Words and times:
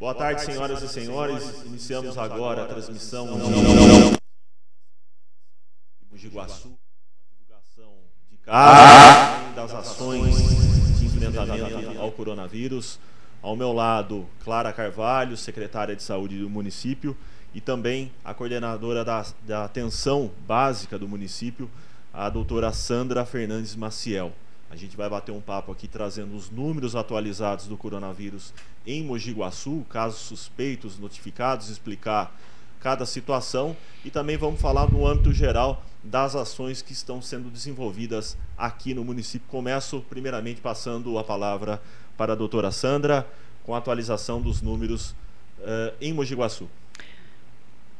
Boa 0.00 0.14
tarde, 0.14 0.42
senhoras 0.46 0.82
e 0.82 0.88
senhores. 0.88 1.62
Iniciamos 1.66 2.16
agora 2.16 2.64
a 2.64 2.66
transmissão 2.66 3.26
de 6.14 6.26
Iguaçu, 6.26 6.72
divulgação 7.30 7.92
de 8.30 8.38
casos, 8.38 9.54
das 9.54 9.74
ações 9.74 10.34
de 10.98 11.04
enfrentamento 11.04 12.00
ao 12.00 12.10
coronavírus. 12.12 12.98
Ao 13.42 13.54
meu 13.54 13.74
lado, 13.74 14.26
Clara 14.42 14.72
Carvalho, 14.72 15.36
secretária 15.36 15.94
de 15.94 16.02
saúde 16.02 16.38
do 16.38 16.48
município, 16.48 17.14
e 17.52 17.60
também 17.60 18.10
a 18.24 18.32
coordenadora 18.32 19.04
da, 19.04 19.26
da 19.42 19.66
atenção 19.66 20.30
básica 20.46 20.98
do 20.98 21.06
município, 21.06 21.70
a 22.10 22.30
doutora 22.30 22.72
Sandra 22.72 23.26
Fernandes 23.26 23.76
Maciel. 23.76 24.32
A 24.70 24.76
gente 24.76 24.96
vai 24.96 25.08
bater 25.10 25.32
um 25.32 25.40
papo 25.40 25.72
aqui 25.72 25.88
trazendo 25.88 26.36
os 26.36 26.48
números 26.48 26.94
atualizados 26.94 27.66
do 27.66 27.76
coronavírus 27.76 28.54
em 28.86 29.02
Mogi 29.02 29.32
Guaçu, 29.32 29.84
casos 29.90 30.20
suspeitos 30.20 30.96
notificados, 30.96 31.68
explicar 31.68 32.32
cada 32.78 33.04
situação 33.04 33.76
e 34.04 34.10
também 34.10 34.36
vamos 34.36 34.60
falar 34.60 34.90
no 34.90 35.06
âmbito 35.06 35.32
geral 35.32 35.82
das 36.02 36.34
ações 36.36 36.80
que 36.80 36.92
estão 36.92 37.20
sendo 37.20 37.50
desenvolvidas 37.50 38.38
aqui 38.56 38.94
no 38.94 39.04
município. 39.04 39.46
Começo 39.48 40.00
primeiramente 40.08 40.60
passando 40.60 41.18
a 41.18 41.24
palavra 41.24 41.82
para 42.16 42.32
a 42.32 42.36
doutora 42.36 42.70
Sandra 42.70 43.28
com 43.64 43.74
a 43.74 43.78
atualização 43.78 44.40
dos 44.40 44.62
números 44.62 45.10
uh, 45.58 45.94
em 46.00 46.12
Mogi 46.12 46.34
Guaçu. 46.34 46.68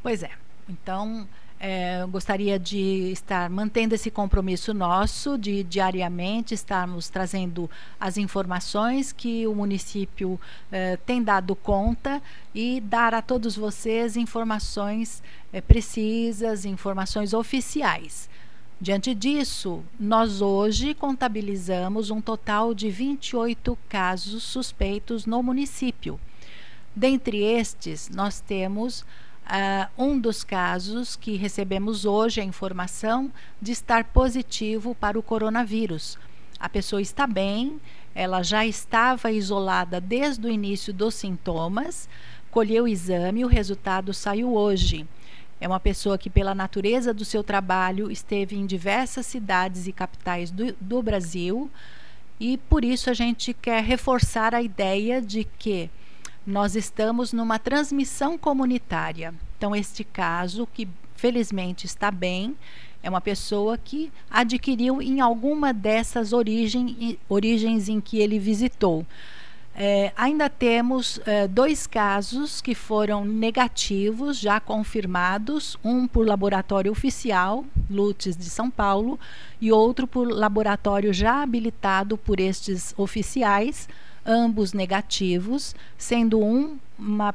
Pois 0.03 0.23
é. 0.23 0.31
Então, 0.69 1.29
é, 1.61 2.07
gostaria 2.11 2.59
de 2.59 3.13
estar 3.13 3.51
mantendo 3.51 3.95
esse 3.95 4.11
compromisso 4.11 4.73
nosso 4.73 5.37
de 5.37 5.63
diariamente 5.63 6.55
estarmos 6.55 7.11
trazendo 7.11 7.71
as 8.01 8.17
informações 8.17 9.13
que 9.13 9.47
o 9.47 9.55
município 9.55 10.41
é, 10.73 10.97
tem 10.97 11.23
dado 11.23 11.55
conta 11.55 12.23
e 12.55 12.81
dar 12.81 13.13
a 13.13 13.21
todos 13.21 13.57
vocês 13.57 14.17
informações 14.17 15.23
é, 15.53 15.61
precisas, 15.61 16.65
informações 16.65 17.35
oficiais. 17.35 18.31
Diante 18.81 19.15
disso, 19.15 19.85
nós 19.99 20.41
hoje 20.41 20.95
contabilizamos 20.95 22.11
um 22.11 22.23
total 22.23 22.73
de 22.73 22.89
28 22.89 23.77
casos 23.87 24.43
suspeitos 24.43 25.27
no 25.27 25.43
município. 25.43 26.19
Dentre 26.97 27.43
estes, 27.43 28.09
nós 28.09 28.41
temos 28.41 29.05
Uh, 29.51 29.91
um 30.05 30.17
dos 30.17 30.45
casos 30.45 31.17
que 31.17 31.37
recebemos 31.37 32.05
hoje 32.05 32.41
a 32.41 32.45
informação 32.45 33.33
de 33.61 33.73
estar 33.73 34.05
positivo 34.05 34.95
para 34.95 35.19
o 35.19 35.23
coronavírus. 35.25 36.17
A 36.61 36.69
pessoa 36.69 37.03
está 37.03 37.27
bem, 37.27 37.81
ela 38.15 38.45
já 38.45 38.65
estava 38.65 39.33
isolada 39.33 40.01
desde 40.01 40.47
o 40.47 40.51
início 40.51 40.95
dos 40.95 41.17
sintomas, 41.17 42.09
colheu 42.49 42.85
o 42.85 42.89
exame, 42.89 43.45
o 43.45 43.49
resultado 43.49 44.15
saiu 44.15 44.55
hoje. 44.55 45.05
É 45.61 45.67
uma 45.67 45.81
pessoa 45.81 46.17
que, 46.17 46.31
pela 46.31 46.55
natureza 46.55 47.13
do 47.13 47.25
seu 47.25 47.43
trabalho, 47.43 48.09
esteve 48.09 48.55
em 48.55 48.65
diversas 48.65 49.27
cidades 49.27 49.89
e 49.89 49.93
capitais 49.93 50.53
do, 50.53 50.77
do 50.81 51.03
Brasil, 51.03 51.69
e 52.39 52.57
por 52.57 52.85
isso 52.85 53.11
a 53.11 53.15
gente 53.15 53.53
quer 53.53 53.83
reforçar 53.83 54.55
a 54.55 54.63
ideia 54.63 55.21
de 55.21 55.43
que 55.43 55.91
nós 56.47 56.75
estamos 56.75 57.33
numa 57.33 57.59
transmissão 57.59 58.37
comunitária. 58.39 59.35
Então, 59.57 59.75
este 59.75 60.05
caso, 60.05 60.67
que 60.67 60.89
felizmente 61.15 61.87
está 61.87 62.11
bem, 62.11 62.57
é 63.03 63.09
uma 63.09 63.21
pessoa 63.21 63.79
que 63.79 64.13
adquiriu 64.31 65.01
em 65.01 65.21
alguma 65.21 65.73
dessas 65.73 66.33
origem, 66.33 67.19
origens 67.29 67.89
em 67.89 68.01
que 68.01 68.19
ele 68.19 68.39
visitou. 68.39 69.07
É, 69.75 70.13
ainda 70.17 70.51
temos 70.51 71.21
é, 71.25 71.47
dois 71.47 71.87
casos 71.87 72.61
que 72.61 72.75
foram 72.75 73.25
negativos, 73.25 74.39
já 74.39 74.61
confirmados, 74.61 75.77
um 75.83 76.07
por 76.07 76.27
laboratório 76.27 76.91
oficial, 76.91 77.65
Lutes 77.89 78.37
de 78.37 78.51
São 78.51 78.71
Paulo, 78.71 79.19
e 79.61 79.71
outro 79.71 80.07
por 80.07 80.31
laboratório 80.31 81.13
já 81.15 81.43
habilitado 81.43 82.19
por 82.19 82.41
estes 82.41 82.93
oficiais, 82.97 83.89
ambos 84.25 84.73
negativos, 84.73 85.75
sendo 85.97 86.41
um 86.41 86.79
uma, 86.99 87.35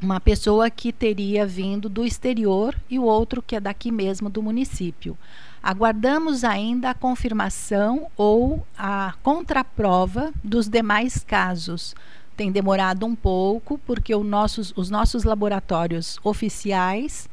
uma 0.00 0.20
pessoa 0.20 0.68
que 0.70 0.92
teria 0.92 1.46
vindo 1.46 1.88
do 1.88 2.04
exterior 2.04 2.76
e 2.88 2.98
o 2.98 3.04
outro 3.04 3.42
que 3.42 3.56
é 3.56 3.60
daqui 3.60 3.90
mesmo 3.90 4.28
do 4.28 4.42
município. 4.42 5.16
Aguardamos 5.62 6.44
ainda 6.44 6.90
a 6.90 6.94
confirmação 6.94 8.08
ou 8.16 8.66
a 8.76 9.14
contraprova 9.22 10.32
dos 10.44 10.68
demais 10.68 11.24
casos. 11.24 11.94
Tem 12.36 12.52
demorado 12.52 13.06
um 13.06 13.14
pouco, 13.14 13.78
porque 13.86 14.14
nossos, 14.14 14.74
os 14.76 14.90
nossos 14.90 15.24
laboratórios 15.24 16.18
oficiais, 16.22 17.30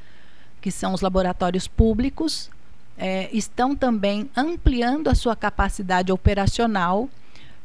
que 0.61 0.71
são 0.71 0.93
os 0.93 1.01
laboratórios 1.01 1.67
públicos, 1.67 2.49
é, 2.97 3.29
estão 3.35 3.75
também 3.75 4.29
ampliando 4.37 5.09
a 5.09 5.15
sua 5.15 5.35
capacidade 5.35 6.11
operacional 6.11 7.09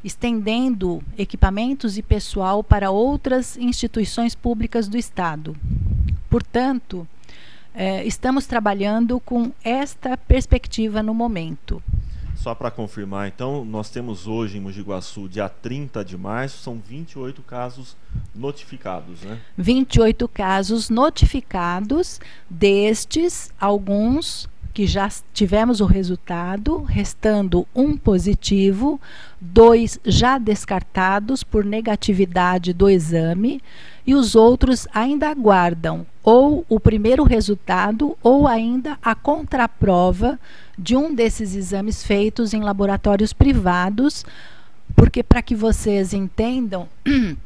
estendendo 0.04 1.02
equipamentos 1.18 1.98
e 1.98 2.02
pessoal 2.02 2.62
para 2.62 2.90
outras 2.90 3.56
instituições 3.56 4.34
públicas 4.34 4.88
do 4.88 4.96
Estado. 4.96 5.56
Portanto, 6.30 7.06
eh, 7.74 8.04
estamos 8.04 8.46
trabalhando 8.46 9.20
com 9.20 9.52
esta 9.62 10.16
perspectiva 10.16 11.02
no 11.02 11.12
momento. 11.14 11.82
Só 12.36 12.54
para 12.54 12.70
confirmar, 12.70 13.26
então, 13.26 13.64
nós 13.64 13.90
temos 13.90 14.26
hoje 14.28 14.58
em 14.58 14.60
Mogi 14.60 14.80
Guaçu, 14.80 15.28
dia 15.28 15.48
30 15.48 16.04
de 16.04 16.16
março, 16.16 16.58
são 16.58 16.78
28 16.78 17.42
casos 17.42 17.96
notificados, 18.34 19.22
né? 19.22 19.40
28 19.58 20.28
casos 20.28 20.88
notificados, 20.88 22.20
destes, 22.48 23.50
alguns 23.58 24.48
que 24.76 24.86
já 24.86 25.08
tivemos 25.32 25.80
o 25.80 25.86
resultado, 25.86 26.82
restando 26.82 27.66
um 27.74 27.96
positivo, 27.96 29.00
dois 29.40 29.98
já 30.04 30.36
descartados 30.36 31.42
por 31.42 31.64
negatividade 31.64 32.74
do 32.74 32.90
exame, 32.90 33.62
e 34.06 34.14
os 34.14 34.34
outros 34.34 34.86
ainda 34.92 35.30
aguardam 35.30 36.04
ou 36.22 36.62
o 36.68 36.78
primeiro 36.78 37.24
resultado 37.24 38.18
ou 38.22 38.46
ainda 38.46 38.98
a 39.02 39.14
contraprova 39.14 40.38
de 40.78 40.94
um 40.94 41.14
desses 41.14 41.54
exames 41.54 42.04
feitos 42.04 42.52
em 42.52 42.60
laboratórios 42.60 43.32
privados, 43.32 44.26
porque 44.94 45.22
para 45.22 45.40
que 45.40 45.54
vocês 45.54 46.12
entendam, 46.12 46.86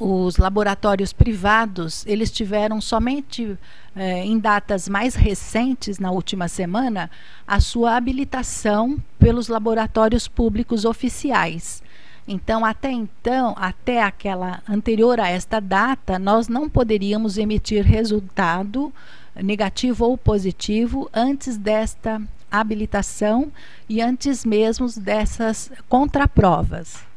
os 0.00 0.38
laboratórios 0.38 1.12
privados 1.12 2.06
eles 2.06 2.30
tiveram 2.30 2.80
somente 2.80 3.58
eh, 3.94 4.24
em 4.24 4.38
datas 4.38 4.88
mais 4.88 5.14
recentes 5.14 5.98
na 5.98 6.10
última 6.10 6.48
semana 6.48 7.10
a 7.46 7.60
sua 7.60 7.96
habilitação 7.96 8.98
pelos 9.18 9.48
laboratórios 9.48 10.26
públicos 10.26 10.86
oficiais. 10.86 11.82
Então, 12.26 12.64
até 12.64 12.90
então, 12.90 13.54
até 13.58 14.02
aquela 14.02 14.62
anterior 14.66 15.20
a 15.20 15.28
esta 15.28 15.60
data, 15.60 16.18
nós 16.18 16.48
não 16.48 16.68
poderíamos 16.68 17.36
emitir 17.36 17.84
resultado 17.84 18.92
negativo 19.36 20.06
ou 20.06 20.16
positivo 20.16 21.10
antes 21.12 21.58
desta 21.58 22.22
habilitação 22.50 23.52
e 23.88 24.00
antes 24.00 24.44
mesmo 24.44 24.86
dessas 24.96 25.70
contraprovas. 25.88 27.09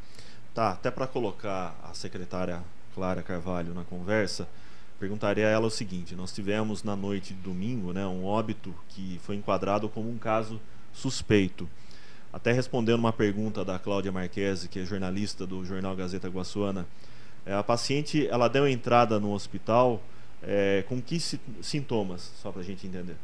Tá, 0.54 0.70
até 0.70 0.88
para 0.88 1.08
colocar 1.08 1.76
a 1.82 1.92
secretária 1.94 2.62
Clara 2.94 3.24
Carvalho 3.24 3.74
na 3.74 3.82
conversa, 3.82 4.48
perguntaria 5.00 5.48
a 5.48 5.50
ela 5.50 5.66
o 5.66 5.70
seguinte: 5.70 6.14
nós 6.14 6.32
tivemos 6.32 6.84
na 6.84 6.94
noite 6.94 7.34
de 7.34 7.40
domingo, 7.40 7.92
né, 7.92 8.06
um 8.06 8.24
óbito 8.24 8.72
que 8.90 9.18
foi 9.24 9.34
enquadrado 9.34 9.88
como 9.88 10.08
um 10.08 10.16
caso 10.16 10.60
suspeito. 10.92 11.68
Até 12.32 12.52
respondendo 12.52 13.00
uma 13.00 13.12
pergunta 13.12 13.64
da 13.64 13.80
Cláudia 13.80 14.12
Marquese, 14.12 14.68
que 14.68 14.78
é 14.78 14.84
jornalista 14.84 15.44
do 15.44 15.64
jornal 15.64 15.96
Gazeta 15.96 16.28
Guaçuana, 16.28 16.86
é, 17.44 17.52
a 17.52 17.62
paciente 17.62 18.24
ela 18.28 18.46
deu 18.46 18.66
entrada 18.68 19.18
no 19.18 19.32
hospital 19.32 20.00
é, 20.40 20.84
com 20.88 21.02
que 21.02 21.18
sintomas, 21.62 22.32
só 22.40 22.52
para 22.52 22.60
a 22.60 22.64
gente 22.64 22.86
entender? 22.86 23.16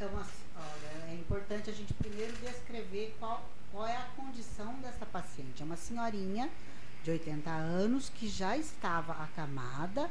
É, 0.00 0.06
uma, 0.06 0.26
olha, 0.56 1.12
é 1.12 1.14
importante 1.14 1.70
a 1.70 1.72
gente 1.72 1.94
primeiro 1.94 2.32
descrever 2.44 3.14
qual, 3.20 3.48
qual 3.70 3.86
é 3.86 3.96
a 3.96 4.08
condição 4.16 4.74
dessa 4.82 5.06
paciente. 5.06 5.62
É 5.62 5.64
uma 5.64 5.76
senhorinha 5.76 6.50
de 7.02 7.10
80 7.10 7.50
anos 7.50 8.08
que 8.08 8.28
já 8.28 8.56
estava 8.56 9.12
acamada 9.12 10.10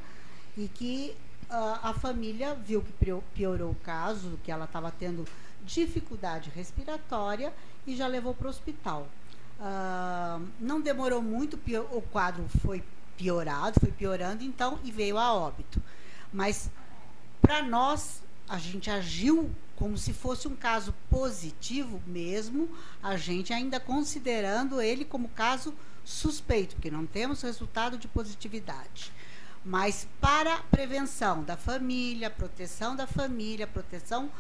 e 0.58 0.68
que 0.68 1.16
uh, 1.50 1.80
a 1.84 1.94
família 1.94 2.56
viu 2.56 2.82
que 2.82 2.94
piorou 3.34 3.72
o 3.72 3.76
caso, 3.76 4.40
que 4.44 4.52
ela 4.52 4.66
estava 4.66 4.92
tendo 4.92 5.26
dificuldade 5.64 6.50
respiratória 6.50 7.54
e 7.86 7.96
já 7.96 8.08
levou 8.08 8.34
para 8.34 8.48
o 8.48 8.50
hospital. 8.50 9.08
Uh, 9.60 10.48
não 10.60 10.82
demorou 10.82 11.22
muito, 11.22 11.60
o 11.92 12.02
quadro 12.02 12.46
foi 12.62 12.84
piorado, 13.16 13.80
foi 13.80 13.92
piorando, 13.92 14.44
então, 14.44 14.80
e 14.84 14.92
veio 14.92 15.18
a 15.18 15.34
óbito. 15.34 15.82
Mas, 16.34 16.70
para 17.42 17.62
nós, 17.62 18.24
a 18.50 18.58
gente 18.58 18.90
agiu 18.90 19.52
como 19.76 19.98
se 19.98 20.14
fosse 20.14 20.48
um 20.48 20.56
caso 20.56 20.94
positivo 21.10 22.02
mesmo, 22.06 22.70
a 23.02 23.18
gente 23.18 23.54
ainda 23.54 23.80
considerando 23.80 24.82
ele 24.82 25.06
como 25.06 25.30
caso 25.30 25.74
suspeito, 26.04 26.76
porque 26.76 26.92
não 26.92 27.06
temos 27.06 27.42
resultado 27.42 27.98
de 27.98 28.08
positividade. 28.08 29.12
mas 29.64 30.08
para 30.20 30.58
prevenção 30.72 31.44
da 31.44 31.56
família, 31.56 32.32
proteção 32.32 32.96
da 32.96 33.06
família, 33.06 33.68
proteção 33.68 34.32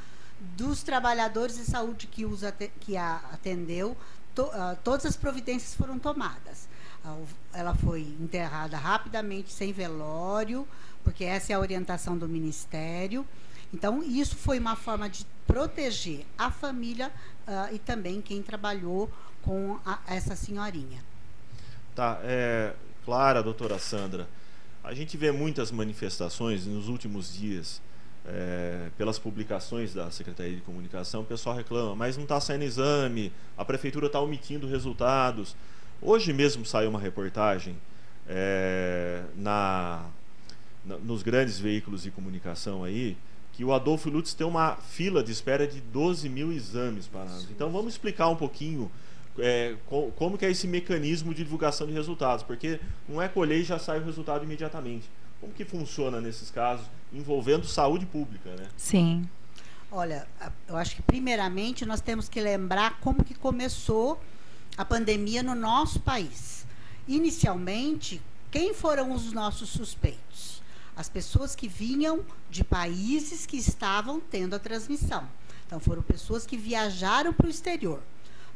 dos 0.57 0.81
trabalhadores 0.81 1.57
de 1.57 1.63
saúde 1.63 2.07
que, 2.07 2.25
os 2.25 2.41
que 2.79 2.97
a 2.97 3.17
atendeu, 3.31 3.95
to, 4.33 4.43
uh, 4.43 4.75
todas 4.83 5.05
as 5.05 5.15
providências 5.15 5.75
foram 5.75 5.99
tomadas. 5.99 6.67
Uh, 7.05 7.27
ela 7.53 7.75
foi 7.75 8.01
enterrada 8.19 8.77
rapidamente, 8.77 9.53
sem 9.53 9.71
velório, 9.71 10.67
porque 11.03 11.23
essa 11.23 11.53
é 11.53 11.55
a 11.55 11.59
orientação 11.59 12.17
do 12.17 12.27
Ministério. 12.27 13.25
Então, 13.73 14.03
isso 14.03 14.35
foi 14.35 14.59
uma 14.59 14.75
forma 14.75 15.09
de 15.09 15.25
proteger 15.47 16.25
a 16.37 16.49
família 16.51 17.11
uh, 17.47 17.73
e 17.73 17.79
também 17.79 18.21
quem 18.21 18.41
trabalhou 18.41 19.09
com 19.41 19.79
a, 19.85 19.99
essa 20.07 20.35
senhorinha. 20.35 21.10
Tá, 21.95 22.19
é, 22.23 22.73
Clara, 23.03 23.43
doutora 23.43 23.77
Sandra, 23.77 24.27
a 24.83 24.93
gente 24.93 25.17
vê 25.17 25.31
muitas 25.31 25.71
manifestações 25.71 26.65
nos 26.65 26.87
últimos 26.87 27.33
dias, 27.33 27.81
é, 28.25 28.89
pelas 28.97 29.19
publicações 29.19 29.93
da 29.93 30.09
Secretaria 30.11 30.55
de 30.55 30.61
Comunicação, 30.61 31.21
o 31.21 31.25
pessoal 31.25 31.55
reclama, 31.55 31.95
mas 31.95 32.15
não 32.15 32.23
está 32.23 32.39
saindo 32.39 32.63
exame, 32.63 33.31
a 33.57 33.65
prefeitura 33.65 34.07
está 34.07 34.19
omitindo 34.19 34.67
resultados. 34.67 35.55
Hoje 36.01 36.31
mesmo 36.33 36.65
saiu 36.65 36.89
uma 36.89 36.99
reportagem 36.99 37.75
é, 38.27 39.23
na, 39.35 40.05
na, 40.85 40.97
nos 40.97 41.23
grandes 41.23 41.59
veículos 41.59 42.03
de 42.03 42.11
comunicação 42.11 42.83
aí, 42.83 43.17
que 43.53 43.65
o 43.65 43.73
Adolfo 43.73 44.09
Lutz 44.09 44.33
tem 44.33 44.47
uma 44.47 44.75
fila 44.77 45.23
de 45.23 45.31
espera 45.31 45.67
de 45.67 45.81
12 45.81 46.29
mil 46.29 46.51
exames 46.51 47.07
parados. 47.07 47.47
Então 47.51 47.69
vamos 47.69 47.93
explicar 47.93 48.29
um 48.29 48.35
pouquinho 48.35 48.89
é, 49.39 49.75
como 50.15 50.37
que 50.37 50.45
é 50.45 50.51
esse 50.51 50.67
mecanismo 50.67 51.33
de 51.33 51.43
divulgação 51.43 51.87
de 51.87 51.93
resultados, 51.93 52.43
porque 52.43 52.79
não 53.07 53.21
é 53.21 53.27
colher 53.27 53.59
e 53.59 53.63
já 53.63 53.79
sai 53.79 53.99
o 53.99 54.03
resultado 54.03 54.43
imediatamente. 54.43 55.09
Como 55.39 55.53
que 55.53 55.65
funciona 55.65 56.21
nesses 56.21 56.51
casos 56.51 56.85
envolvendo 57.11 57.65
saúde 57.65 58.05
pública, 58.05 58.49
né? 58.55 58.67
Sim. 58.77 59.27
Olha, 59.91 60.27
eu 60.67 60.77
acho 60.77 60.95
que 60.95 61.01
primeiramente 61.01 61.85
nós 61.85 61.99
temos 61.99 62.29
que 62.29 62.39
lembrar 62.39 62.99
como 62.99 63.23
que 63.23 63.33
começou 63.33 64.21
a 64.77 64.85
pandemia 64.85 65.43
no 65.43 65.53
nosso 65.53 65.99
país. 65.99 66.65
Inicialmente, 67.07 68.21
quem 68.49 68.73
foram 68.73 69.11
os 69.11 69.33
nossos 69.33 69.69
suspeitos? 69.69 70.61
As 70.95 71.09
pessoas 71.09 71.55
que 71.55 71.67
vinham 71.67 72.23
de 72.49 72.63
países 72.63 73.45
que 73.45 73.57
estavam 73.57 74.19
tendo 74.19 74.55
a 74.55 74.59
transmissão. 74.59 75.27
Então, 75.65 75.79
foram 75.79 76.01
pessoas 76.01 76.45
que 76.45 76.57
viajaram 76.57 77.33
para 77.33 77.47
o 77.47 77.49
exterior. 77.49 78.01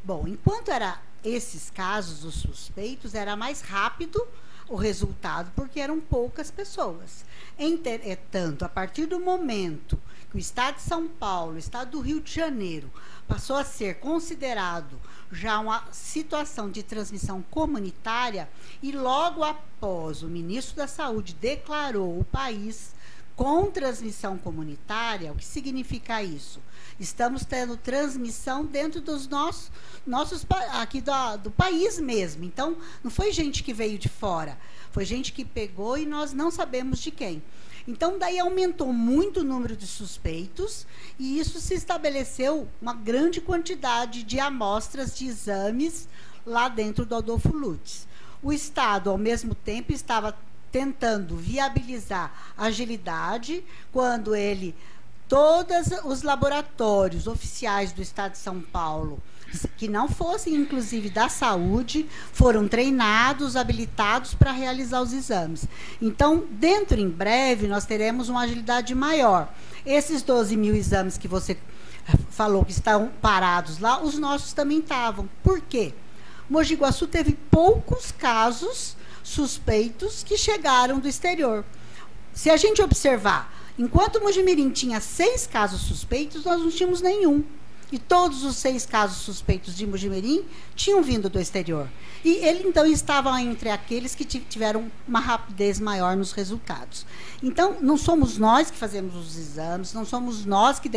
Bom, 0.06 0.28
enquanto 0.28 0.70
era 0.70 1.02
esses 1.24 1.72
casos, 1.72 2.24
os 2.24 2.36
suspeitos, 2.36 3.16
era 3.16 3.36
mais 3.36 3.62
rápido 3.62 4.24
o 4.70 4.76
resultado, 4.76 5.52
porque 5.56 5.80
eram 5.80 6.00
poucas 6.00 6.52
pessoas. 6.52 7.26
Entretanto, 7.58 8.64
a 8.64 8.70
partir 8.70 9.08
do 9.08 9.20
momento 9.20 10.00
que 10.30 10.38
o 10.38 10.40
Estado 10.40 10.76
de 10.76 10.84
São 10.84 11.08
Paulo, 11.08 11.56
o 11.56 11.58
Estado 11.58 11.90
do 11.90 12.02
Rio 12.02 12.22
de 12.22 12.32
Janeiro, 12.32 12.88
passou 13.28 13.56
a 13.56 13.64
ser 13.64 13.96
considerado 13.96 15.02
já 15.32 15.58
uma 15.58 15.84
situação 15.92 16.70
de 16.70 16.84
transmissão 16.84 17.42
comunitária, 17.50 18.48
e 18.84 18.92
logo 18.92 19.44
após 19.44 20.22
o 20.22 20.28
ministro 20.28 20.76
da 20.76 20.88
Saúde 20.88 21.34
declarou 21.34 22.20
o 22.20 22.24
país 22.24 22.94
com 23.36 23.70
transmissão 23.70 24.38
comunitária, 24.38 25.32
o 25.32 25.36
que 25.36 25.46
significa 25.46 26.24
isso? 26.24 26.60
Estamos 27.00 27.44
tendo 27.44 27.76
transmissão 27.76 28.66
dentro 28.66 29.02
dos 29.02 29.28
nossos, 29.28 29.70
nossos 30.08 30.46
aqui 30.72 31.02
do, 31.02 31.38
do 31.44 31.52
país 31.52 32.00
mesmo. 32.00 32.46
Então, 32.46 32.78
não 33.04 33.12
foi 33.12 33.34
gente 33.34 33.62
que 33.62 33.74
veio 33.74 34.00
de 34.00 34.08
fora, 34.08 34.58
foi 34.92 35.04
gente 35.04 35.34
que 35.34 35.44
pegou 35.44 35.98
e 35.98 36.06
nós 36.06 36.32
não 36.32 36.50
sabemos 36.50 37.00
de 37.00 37.12
quem. 37.12 37.44
Então, 37.88 38.18
daí 38.18 38.40
aumentou 38.40 38.92
muito 38.92 39.42
o 39.42 39.44
número 39.44 39.76
de 39.76 39.86
suspeitos 39.86 40.88
e 41.20 41.38
isso 41.38 41.60
se 41.60 41.76
estabeleceu 41.76 42.68
uma 42.82 42.94
grande 42.94 43.42
quantidade 43.42 44.24
de 44.24 44.40
amostras 44.40 45.16
de 45.16 45.28
exames 45.28 46.08
lá 46.46 46.70
dentro 46.70 47.06
do 47.06 47.16
Adolfo 47.16 47.50
Lutz. 47.50 48.08
O 48.42 48.54
Estado, 48.54 49.10
ao 49.10 49.18
mesmo 49.18 49.54
tempo, 49.54 49.92
estava 49.92 50.36
tentando 50.76 51.38
viabilizar 51.38 52.34
agilidade 52.58 53.64
quando 53.94 54.36
ele 54.36 54.76
todos 55.26 55.88
os 56.04 56.22
laboratórios 56.22 57.28
oficiais 57.28 57.94
do 57.94 58.02
Estado 58.02 58.34
de 58.34 58.40
São 58.40 58.60
Paulo 58.60 59.24
que 59.78 59.88
não 59.88 60.10
fossem 60.10 60.54
inclusive 60.54 61.10
da 61.10 61.30
saúde 61.30 62.06
foram 62.34 62.68
treinados, 62.68 63.56
habilitados 63.56 64.34
para 64.34 64.52
realizar 64.52 65.02
os 65.02 65.14
exames. 65.14 65.66
Então, 66.02 66.44
dentro 66.52 67.00
em 67.00 67.08
breve, 67.08 67.70
nós 67.70 67.86
teremos 67.86 68.28
uma 68.28 68.42
agilidade 68.42 68.94
maior. 68.94 69.48
Esses 69.86 70.22
12 70.24 70.58
mil 70.58 70.76
exames 70.76 71.18
que 71.18 71.30
você 71.30 71.58
falou 72.32 72.66
que 72.66 72.74
estão 72.74 73.10
parados 73.22 73.80
lá, 73.80 74.04
os 74.04 74.18
nossos 74.18 74.52
também 74.52 74.80
estavam. 74.80 75.30
Por 75.42 75.62
quê? 75.62 75.94
Mogi 76.50 76.76
Guaçu 76.76 77.08
teve 77.08 77.32
poucos 77.50 78.12
casos 78.12 78.98
suspeitos 79.26 80.24
que 80.24 80.38
chegaram 80.38 81.00
do 81.00 81.08
exterior. 81.08 81.66
Se 82.32 82.52
a 82.52 82.56
gente 82.56 82.82
observar, 82.82 83.52
enquanto 83.78 84.22
Mojimirim 84.22 84.70
tinha 84.70 85.02
seis 85.02 85.48
casos 85.48 85.82
suspeitos, 85.82 86.46
nós 86.46 86.62
não 86.62 86.70
tínhamos 86.70 87.02
nenhum. 87.02 87.44
E 87.92 88.00
todos 88.00 88.44
os 88.44 88.56
seis 88.56 88.86
casos 88.86 89.18
suspeitos 89.18 89.76
de 89.76 89.86
Mojimirim 89.86 90.44
tinham 90.76 91.02
vindo 91.04 91.30
do 91.30 91.40
exterior. 91.40 91.88
E 92.24 92.38
ele, 92.44 92.68
então, 92.68 92.86
estava 92.88 93.40
entre 93.40 93.70
aqueles 93.70 94.16
que 94.16 94.26
tiveram 94.26 94.92
uma 95.08 95.20
rapidez 95.20 95.80
maior 95.80 96.18
nos 96.18 96.32
resultados. 96.32 97.06
Então, 97.44 97.78
não 97.82 97.96
somos 97.98 98.40
nós 98.40 98.72
que 98.72 98.78
fazemos 98.78 99.16
os 99.16 99.38
exames, 99.38 99.94
não 99.94 100.04
somos 100.04 100.44
nós 100.44 100.80
que, 100.80 100.90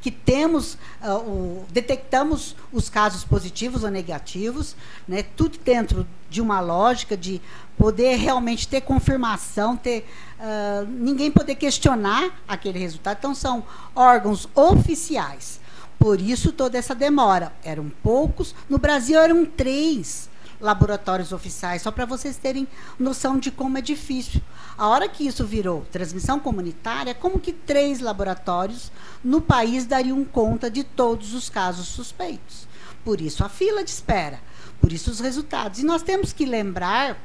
que 0.00 0.10
temos, 0.12 0.74
uh, 1.02 1.16
o, 1.16 1.66
detectamos 1.72 2.54
os 2.72 2.88
casos 2.88 3.24
positivos 3.24 3.82
ou 3.82 3.90
negativos, 3.90 4.76
né? 5.08 5.24
tudo 5.36 5.58
dentro 5.58 6.06
de 6.30 6.40
uma 6.40 6.60
lógica 6.60 7.16
de 7.16 7.42
poder 7.76 8.14
realmente 8.14 8.68
ter 8.68 8.82
confirmação, 8.82 9.76
ter 9.76 10.06
uh, 10.38 10.86
ninguém 10.86 11.32
poder 11.32 11.56
questionar 11.56 12.40
aquele 12.46 12.78
resultado. 12.78 13.16
Então, 13.18 13.34
são 13.34 13.64
órgãos 13.96 14.48
oficiais. 14.54 15.60
Por 16.02 16.20
isso 16.20 16.50
toda 16.50 16.76
essa 16.76 16.96
demora. 16.96 17.52
Eram 17.62 17.88
poucos. 18.02 18.56
No 18.68 18.76
Brasil 18.76 19.20
eram 19.20 19.46
três 19.46 20.28
laboratórios 20.60 21.30
oficiais, 21.32 21.82
só 21.82 21.92
para 21.92 22.04
vocês 22.04 22.36
terem 22.36 22.66
noção 22.98 23.38
de 23.38 23.52
como 23.52 23.78
é 23.78 23.80
difícil. 23.80 24.40
A 24.76 24.88
hora 24.88 25.08
que 25.08 25.24
isso 25.24 25.46
virou 25.46 25.86
transmissão 25.92 26.40
comunitária, 26.40 27.14
como 27.14 27.38
que 27.38 27.52
três 27.52 28.00
laboratórios 28.00 28.90
no 29.22 29.40
país 29.40 29.86
dariam 29.86 30.24
conta 30.24 30.68
de 30.68 30.82
todos 30.82 31.34
os 31.34 31.48
casos 31.48 31.86
suspeitos? 31.86 32.66
Por 33.04 33.20
isso 33.20 33.44
a 33.44 33.48
fila 33.48 33.84
de 33.84 33.90
espera, 33.90 34.40
por 34.80 34.92
isso 34.92 35.08
os 35.08 35.20
resultados. 35.20 35.78
E 35.78 35.84
nós 35.84 36.02
temos 36.02 36.32
que 36.32 36.44
lembrar 36.44 37.16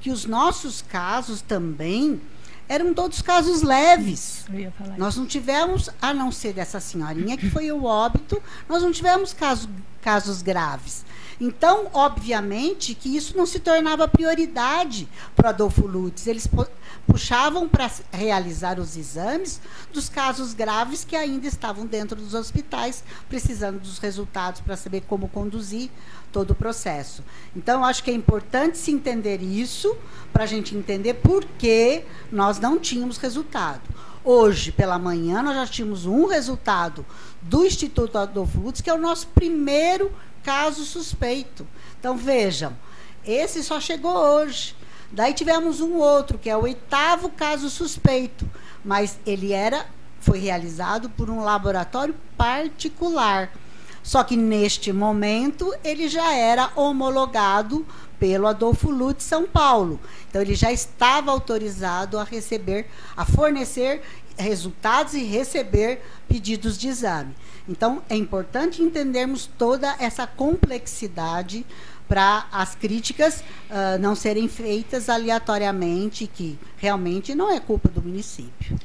que 0.00 0.10
os 0.10 0.24
nossos 0.24 0.82
casos 0.82 1.40
também 1.40 2.20
eram 2.68 2.94
todos 2.94 3.22
casos 3.22 3.62
leves. 3.62 4.46
Nós 4.96 5.16
não 5.16 5.26
tivemos, 5.26 5.90
a 6.00 6.14
não 6.14 6.32
ser 6.32 6.52
dessa 6.52 6.80
senhorinha 6.80 7.36
que 7.36 7.50
foi 7.50 7.70
o 7.70 7.84
óbito, 7.84 8.42
nós 8.68 8.82
não 8.82 8.92
tivemos 8.92 9.32
caso, 9.32 9.68
casos 10.00 10.42
graves. 10.42 11.04
Então, 11.40 11.88
obviamente, 11.92 12.94
que 12.94 13.16
isso 13.16 13.36
não 13.36 13.44
se 13.44 13.58
tornava 13.58 14.06
prioridade 14.06 15.08
para 15.34 15.50
Adolfo 15.50 15.86
Lutz. 15.86 16.26
Eles 16.26 16.48
puxavam 17.06 17.68
para 17.68 17.90
realizar 18.12 18.78
os 18.78 18.96
exames 18.96 19.60
dos 19.92 20.08
casos 20.08 20.54
graves 20.54 21.04
que 21.04 21.16
ainda 21.16 21.46
estavam 21.46 21.86
dentro 21.86 22.16
dos 22.16 22.34
hospitais, 22.34 23.02
precisando 23.28 23.80
dos 23.80 23.98
resultados 23.98 24.60
para 24.60 24.76
saber 24.76 25.02
como 25.02 25.28
conduzir 25.28 25.90
todo 26.34 26.50
o 26.50 26.54
processo. 26.56 27.22
Então, 27.54 27.84
acho 27.84 28.02
que 28.02 28.10
é 28.10 28.14
importante 28.14 28.76
se 28.76 28.90
entender 28.90 29.40
isso, 29.40 29.96
para 30.32 30.42
a 30.42 30.46
gente 30.48 30.74
entender 30.74 31.14
por 31.14 31.44
que 31.44 32.02
nós 32.32 32.58
não 32.58 32.76
tínhamos 32.76 33.18
resultado. 33.18 33.82
Hoje, 34.24 34.72
pela 34.72 34.98
manhã, 34.98 35.44
nós 35.44 35.54
já 35.54 35.66
tínhamos 35.68 36.06
um 36.06 36.26
resultado 36.26 37.06
do 37.40 37.64
Instituto 37.64 38.18
Adolfo 38.18 38.58
Lutz, 38.58 38.80
que 38.80 38.90
é 38.90 38.94
o 38.94 38.98
nosso 38.98 39.28
primeiro 39.28 40.10
caso 40.42 40.84
suspeito. 40.84 41.64
Então, 42.00 42.16
vejam, 42.16 42.76
esse 43.24 43.62
só 43.62 43.80
chegou 43.80 44.16
hoje. 44.16 44.74
Daí 45.12 45.34
tivemos 45.34 45.80
um 45.80 45.94
outro, 45.94 46.36
que 46.36 46.50
é 46.50 46.56
o 46.56 46.62
oitavo 46.62 47.28
caso 47.28 47.70
suspeito, 47.70 48.50
mas 48.84 49.20
ele 49.24 49.52
era 49.52 49.86
foi 50.18 50.38
realizado 50.38 51.10
por 51.10 51.28
um 51.28 51.44
laboratório 51.44 52.14
particular. 52.36 53.52
Só 54.04 54.22
que 54.22 54.36
neste 54.36 54.92
momento 54.92 55.74
ele 55.82 56.08
já 56.08 56.34
era 56.34 56.70
homologado 56.76 57.84
pelo 58.20 58.46
Adolfo 58.46 58.90
Lutz 58.90 59.24
São 59.24 59.46
Paulo. 59.46 59.98
Então 60.28 60.42
ele 60.42 60.54
já 60.54 60.70
estava 60.70 61.30
autorizado 61.30 62.18
a 62.18 62.22
receber, 62.22 62.86
a 63.16 63.24
fornecer 63.24 64.02
resultados 64.36 65.14
e 65.14 65.24
receber 65.24 66.02
pedidos 66.28 66.76
de 66.76 66.88
exame. 66.88 67.34
Então, 67.68 68.02
é 68.10 68.16
importante 68.16 68.82
entendermos 68.82 69.46
toda 69.58 69.96
essa 69.98 70.26
complexidade 70.26 71.64
para 72.06 72.46
as 72.52 72.74
críticas 72.74 73.40
uh, 73.40 73.98
não 73.98 74.14
serem 74.14 74.48
feitas 74.48 75.08
aleatoriamente, 75.08 76.26
que 76.26 76.58
realmente 76.76 77.34
não 77.34 77.50
é 77.50 77.58
culpa 77.58 77.88
do 77.88 78.02
município. 78.02 78.78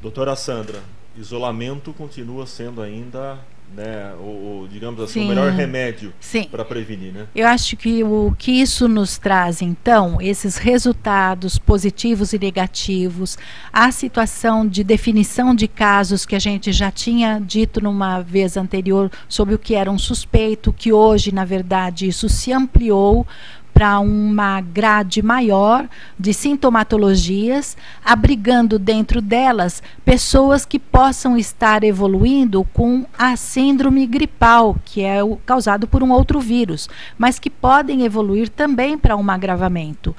Doutora 0.00 0.36
Sandra, 0.36 0.80
isolamento 1.16 1.92
continua 1.92 2.46
sendo 2.46 2.80
ainda 2.80 3.40
né, 3.76 4.12
o, 4.20 4.66
digamos 4.70 5.00
assim, 5.00 5.20
Sim. 5.20 5.26
o 5.26 5.28
melhor 5.28 5.50
remédio 5.50 6.12
para 6.50 6.64
prevenir, 6.64 7.12
né? 7.12 7.26
Eu 7.34 7.46
acho 7.46 7.76
que 7.76 8.02
o 8.04 8.34
que 8.38 8.52
isso 8.52 8.88
nos 8.88 9.18
traz, 9.18 9.60
então, 9.60 10.20
esses 10.20 10.56
resultados 10.56 11.58
positivos 11.58 12.32
e 12.32 12.38
negativos, 12.38 13.36
a 13.72 13.90
situação 13.90 14.66
de 14.66 14.84
definição 14.84 15.54
de 15.54 15.66
casos 15.66 16.24
que 16.24 16.36
a 16.36 16.38
gente 16.38 16.72
já 16.72 16.90
tinha 16.90 17.40
dito 17.40 17.80
numa 17.82 18.20
vez 18.20 18.56
anterior 18.56 19.10
sobre 19.28 19.54
o 19.54 19.58
que 19.58 19.74
era 19.74 19.90
um 19.90 19.98
suspeito, 19.98 20.72
que 20.72 20.92
hoje, 20.92 21.32
na 21.32 21.44
verdade, 21.44 22.06
isso 22.06 22.28
se 22.28 22.52
ampliou 22.52 23.26
para 23.74 23.98
uma 23.98 24.60
grade 24.60 25.20
maior 25.20 25.88
de 26.16 26.32
sintomatologias, 26.32 27.76
abrigando 28.04 28.78
dentro 28.78 29.20
delas 29.20 29.82
pessoas 30.04 30.64
que 30.64 30.78
possam 30.78 31.36
estar 31.36 31.82
evoluindo 31.82 32.62
com 32.72 33.04
a 33.18 33.36
síndrome 33.36 34.06
gripal, 34.06 34.76
que 34.84 35.02
é 35.02 35.24
o, 35.24 35.36
causado 35.36 35.88
por 35.88 36.04
um 36.04 36.12
outro 36.12 36.40
vírus, 36.40 36.88
mas 37.18 37.40
que 37.40 37.50
podem 37.50 38.04
evoluir 38.04 38.48
também 38.48 38.96
para 38.96 39.16
um 39.16 39.28
agravamento 39.28 40.14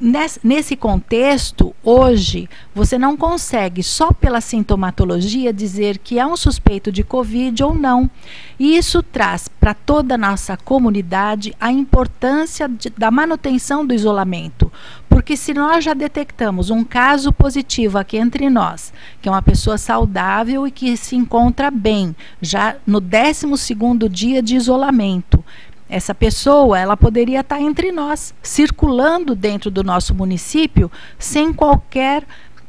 nesse 0.00 0.76
contexto, 0.76 1.74
hoje, 1.84 2.48
você 2.74 2.96
não 2.98 3.16
consegue, 3.16 3.82
só 3.82 4.12
pela 4.12 4.40
sintomatologia, 4.40 5.52
dizer 5.52 5.98
que 5.98 6.18
é 6.18 6.26
um 6.26 6.36
suspeito 6.36 6.90
de 6.90 7.04
Covid 7.04 7.62
ou 7.62 7.74
não. 7.74 8.10
E 8.58 8.76
isso 8.76 9.02
traz 9.02 9.48
para 9.48 9.74
toda 9.74 10.14
a 10.14 10.18
nossa 10.18 10.56
comunidade 10.56 11.54
a 11.60 11.70
importância 11.70 12.68
de, 12.68 12.90
da 12.90 13.10
manutenção 13.10 13.84
do 13.84 13.92
isolamento. 13.92 14.72
Porque 15.08 15.36
se 15.36 15.52
nós 15.52 15.84
já 15.84 15.92
detectamos 15.92 16.70
um 16.70 16.82
caso 16.82 17.32
positivo 17.32 17.98
aqui 17.98 18.16
entre 18.16 18.48
nós, 18.48 18.92
que 19.20 19.28
é 19.28 19.32
uma 19.32 19.42
pessoa 19.42 19.76
saudável 19.76 20.66
e 20.66 20.70
que 20.70 20.96
se 20.96 21.16
encontra 21.16 21.70
bem, 21.70 22.14
já 22.40 22.76
no 22.86 23.00
12 23.00 23.58
segundo 23.58 24.08
dia 24.08 24.42
de 24.42 24.56
isolamento, 24.56 25.44
essa 25.90 26.14
pessoa, 26.14 26.78
ela 26.78 26.96
poderia 26.96 27.40
estar 27.40 27.60
entre 27.60 27.90
nós, 27.90 28.32
circulando 28.42 29.34
dentro 29.34 29.70
do 29.70 29.82
nosso 29.82 30.14
município, 30.14 30.90
sem 31.18 31.52
qualquer 31.52 32.24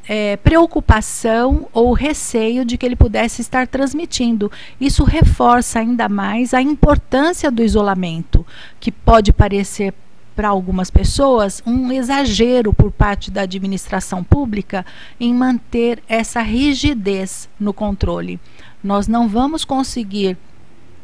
é, 0.08 0.36
preocupação 0.38 1.68
ou 1.72 1.94
receio 1.94 2.66
de 2.66 2.78
que 2.78 2.86
ele 2.86 2.96
pudesse 2.96 3.42
estar 3.42 3.68
transmitindo. 3.68 4.52
Isso 4.80 5.04
reforça 5.04 5.80
ainda 5.80 6.10
mais 6.10 6.54
a 6.54 6.62
importância 6.62 7.52
do 7.52 7.64
isolamento, 7.64 8.46
que 8.80 8.92
pode 8.92 9.32
parecer 9.32 9.94
para 10.36 10.50
algumas 10.50 10.90
pessoas 10.90 11.62
um 11.66 11.92
exagero 11.92 12.74
por 12.74 12.92
parte 12.92 13.30
da 13.30 13.42
administração 13.42 14.24
pública 14.24 14.86
em 15.20 15.34
manter 15.34 16.02
essa 16.08 16.42
rigidez 16.42 17.48
no 17.60 17.74
controle. 17.74 18.40
Nós 18.84 19.08
não 19.08 19.28
vamos 19.28 19.64
conseguir 19.64 20.38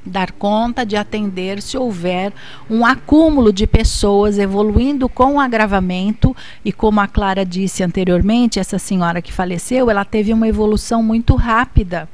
dar 0.07 0.31
conta 0.31 0.85
de 0.85 0.95
atender 0.95 1.61
se 1.61 1.77
houver 1.77 2.33
um 2.69 2.85
acúmulo 2.85 3.51
de 3.51 3.67
pessoas 3.67 4.39
evoluindo 4.39 5.07
com 5.07 5.39
agravamento 5.39 6.35
e 6.63 6.71
como 6.71 6.99
a 6.99 7.07
Clara 7.07 7.45
disse 7.45 7.83
anteriormente, 7.83 8.59
essa 8.59 8.79
senhora 8.79 9.21
que 9.21 9.33
faleceu, 9.33 9.89
ela 9.89 10.05
teve 10.05 10.33
uma 10.33 10.47
evolução 10.47 11.03
muito 11.03 11.35
rápida. 11.35 12.09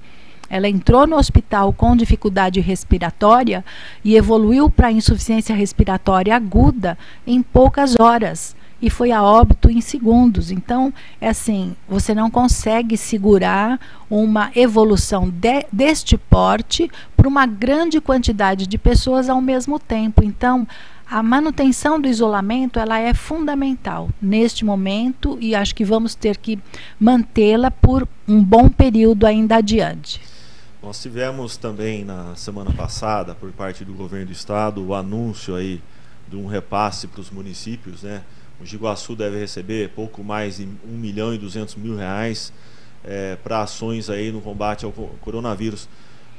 Ela 0.50 0.68
entrou 0.68 1.08
no 1.08 1.16
hospital 1.16 1.74
com 1.74 1.96
dificuldade 1.96 2.60
respiratória 2.60 3.64
e 4.04 4.16
evoluiu 4.16 4.70
para 4.70 4.92
insuficiência 4.92 5.56
respiratória 5.56 6.36
aguda 6.36 6.98
em 7.26 7.42
poucas 7.42 7.96
horas 8.00 8.56
e 8.84 8.90
foi 8.90 9.14
a 9.14 9.24
óbito 9.24 9.70
em 9.72 9.80
segundos. 9.80 10.52
Então, 10.52 10.94
é 11.22 11.30
assim, 11.30 11.74
você 11.88 12.14
não 12.14 12.30
consegue 12.30 12.98
segurar 12.98 13.80
uma 14.10 14.52
evolução 14.54 15.30
de, 15.30 15.66
deste 15.72 16.18
porte 16.18 16.92
para 17.16 17.26
uma 17.26 17.46
grande 17.46 18.02
quantidade 18.02 18.68
de 18.68 18.78
pessoas 18.78 19.30
ao 19.30 19.40
mesmo 19.40 19.80
tempo. 19.80 20.22
Então, 20.22 20.68
a 21.10 21.24
manutenção 21.24 21.98
do 21.98 22.10
isolamento 22.10 22.78
ela 22.78 23.00
é 23.00 23.14
fundamental 23.14 24.10
neste 24.22 24.66
momento 24.66 25.38
e 25.40 25.56
acho 25.56 25.74
que 25.74 25.86
vamos 25.86 26.14
ter 26.14 26.36
que 26.36 26.60
mantê-la 27.00 27.72
por 27.72 28.06
um 28.28 28.44
bom 28.44 28.68
período 28.68 29.26
ainda 29.26 29.56
adiante. 29.56 30.20
Nós 30.82 31.02
tivemos 31.02 31.56
também 31.56 32.04
na 32.04 32.36
semana 32.36 32.74
passada, 32.74 33.34
por 33.34 33.50
parte 33.54 33.86
do 33.86 33.94
governo 33.94 34.26
do 34.26 34.34
estado, 34.34 34.86
o 34.86 34.94
anúncio 34.94 35.56
aí 35.56 35.82
de 36.28 36.36
um 36.36 36.48
repasse 36.48 37.08
para 37.08 37.22
os 37.22 37.32
municípios, 37.32 38.04
né? 38.04 38.22
O 38.60 38.66
Giguaçu 38.66 39.16
deve 39.16 39.40
receber 39.40 39.90
pouco 39.90 40.24
mais 40.24 40.58
de 40.58 40.64
1 40.64 40.88
milhão 40.88 41.34
e 41.34 41.38
200 41.38 41.76
mil 41.76 41.96
reais 41.96 42.54
é, 43.04 43.36
para 43.38 43.62
ações 43.62 44.10
aí 44.10 44.32
no 44.32 44.42
combate 44.42 44.86
ao 44.86 44.92
coronavírus. 44.92 45.88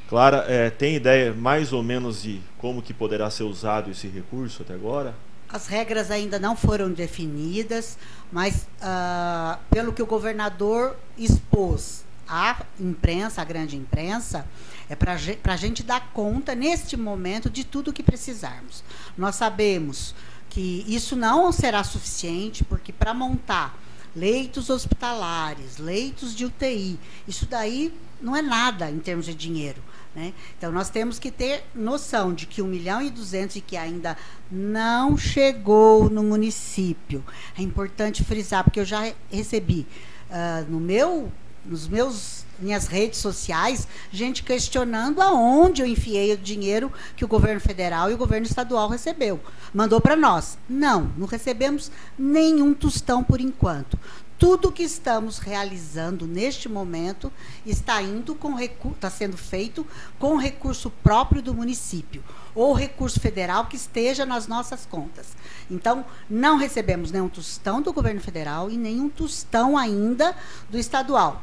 Clara, 0.09 0.45
é, 0.49 0.71
tem 0.71 0.97
ideia 0.97 1.33
mais 1.33 1.73
ou 1.73 1.83
menos 1.83 2.23
de 2.23 2.41
como 2.59 2.83
que 2.83 2.93
poderá 2.95 3.31
ser 3.31 3.45
usado 3.45 3.91
esse 3.91 4.07
recurso 4.07 4.63
até 4.63 4.75
agora? 4.75 5.15
As 5.49 5.67
regras 5.67 6.11
ainda 6.11 6.39
não 6.39 6.57
foram 6.57 6.91
definidas, 6.91 7.97
mas 8.33 8.67
uh, 8.81 9.59
pelo 9.71 9.93
que 9.93 10.03
o 10.03 10.07
governador 10.07 10.97
expôs 11.17 12.05
à 12.27 12.63
imprensa, 12.81 13.41
à 13.41 13.45
grande 13.45 13.77
imprensa, 13.77 14.47
é 14.89 14.97
para 14.97 15.15
a 15.15 15.57
gente 15.57 15.83
dar 15.83 16.11
conta, 16.13 16.55
neste 16.55 16.97
momento, 16.97 17.49
de 17.49 17.65
tudo 17.65 17.93
que 17.93 18.03
precisarmos. 18.03 18.83
Nós 19.17 19.37
sabemos 19.37 20.15
que 20.55 20.85
isso 20.87 21.17
não 21.17 21.51
será 21.51 21.83
suficiente, 21.83 22.63
porque 22.63 22.93
para 22.93 23.13
montar 23.13 23.77
leitos 24.15 24.71
hospitalares, 24.71 25.79
leitos 25.79 26.33
de 26.33 26.45
UTI, 26.45 26.97
isso 27.27 27.45
daí 27.47 27.93
não 28.23 28.37
é 28.37 28.41
nada 28.41 28.89
em 28.89 29.01
termos 29.01 29.27
de 29.27 29.35
dinheiro. 29.35 29.83
Né? 30.15 30.33
Então, 30.57 30.71
nós 30.71 30.91
temos 30.91 31.19
que 31.19 31.33
ter 31.33 31.65
noção 31.75 32.33
de 32.33 32.47
que 32.47 32.63
1 32.63 32.67
milhão 32.69 33.03
e 33.03 33.11
200 33.11 33.57
e 33.57 33.61
que 33.61 33.77
ainda 33.77 34.17
não 34.49 35.17
chegou 35.17 36.09
no 36.09 36.23
município. 36.23 37.25
É 37.59 37.63
importante 37.63 38.23
frisar, 38.23 38.63
porque 38.63 38.79
eu 38.79 38.85
já 38.85 39.13
recebi 39.29 39.85
uh, 40.31 40.71
no 40.71 40.79
meu, 40.79 41.33
nos 41.65 41.89
meus 41.89 42.45
minhas 42.59 42.87
redes 42.87 43.19
sociais, 43.19 43.89
gente 44.11 44.43
questionando 44.43 45.21
aonde 45.21 45.83
eu 45.83 45.87
enfiei 45.87 46.33
o 46.33 46.39
dinheiro 46.39 46.93
que 47.17 47.25
o 47.25 47.29
governo 47.29 47.61
federal 47.61 48.11
e 48.11 48.15
o 48.15 48.19
governo 48.19 48.47
estadual 48.47 48.89
recebeu. 48.89 49.41
Mandou 49.73 50.01
para 50.01 50.17
nós. 50.17 50.59
Não, 50.69 51.13
não 51.17 51.27
recebemos 51.27 51.91
nenhum 52.19 52.73
tostão 52.73 53.23
por 53.23 53.41
enquanto. 53.41 53.99
Tudo 54.37 54.73
que 54.73 54.83
estamos 54.83 55.39
realizando 55.39 56.27
neste 56.27 56.69
momento 56.69 57.33
está 57.65 58.03
indo 58.03 58.35
com 58.35 58.59
está 58.59 59.09
sendo 59.09 59.37
feito 59.37 59.87
com 60.19 60.37
recurso 60.37 60.91
próprio 60.91 61.41
do 61.41 61.55
município 61.55 62.23
ou 62.53 62.73
recurso 62.73 63.21
federal 63.21 63.67
que 63.67 63.77
esteja 63.77 64.27
nas 64.27 64.49
nossas 64.49 64.87
contas. 64.87 65.29
Então, 65.71 66.05
não 66.29 66.57
recebemos 66.57 67.13
nenhum 67.13 67.29
tostão 67.29 67.81
do 67.81 67.93
governo 67.93 68.21
federal 68.21 68.71
e 68.71 68.77
nenhum 68.77 69.09
tostão 69.09 69.79
ainda 69.79 70.37
do 70.69 70.79
estadual 70.79 71.43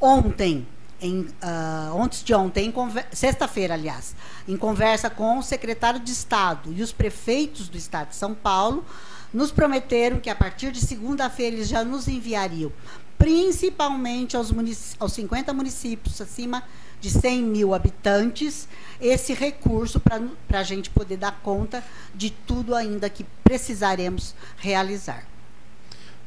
ontem, 0.00 0.66
em, 1.00 1.20
uh, 1.20 2.02
antes 2.02 2.22
de 2.24 2.34
ontem, 2.34 2.72
sexta-feira, 3.12 3.74
aliás, 3.74 4.14
em 4.46 4.56
conversa 4.56 5.08
com 5.08 5.38
o 5.38 5.42
secretário 5.42 6.00
de 6.00 6.10
Estado 6.10 6.72
e 6.72 6.82
os 6.82 6.92
prefeitos 6.92 7.68
do 7.68 7.76
Estado 7.76 8.08
de 8.08 8.16
São 8.16 8.34
Paulo, 8.34 8.84
nos 9.32 9.50
prometeram 9.50 10.18
que 10.18 10.30
a 10.30 10.34
partir 10.34 10.72
de 10.72 10.80
segunda-feira 10.80 11.56
eles 11.56 11.68
já 11.68 11.84
nos 11.84 12.08
enviariam, 12.08 12.72
principalmente 13.18 14.36
aos, 14.36 14.52
aos 14.98 15.12
50 15.12 15.52
municípios 15.52 16.20
acima 16.20 16.62
de 17.00 17.10
100 17.10 17.42
mil 17.42 17.74
habitantes, 17.74 18.68
esse 19.00 19.32
recurso 19.32 20.00
para 20.00 20.58
a 20.58 20.62
gente 20.62 20.90
poder 20.90 21.16
dar 21.16 21.40
conta 21.42 21.84
de 22.14 22.30
tudo 22.30 22.74
ainda 22.74 23.08
que 23.08 23.24
precisaremos 23.44 24.34
realizar. 24.56 25.24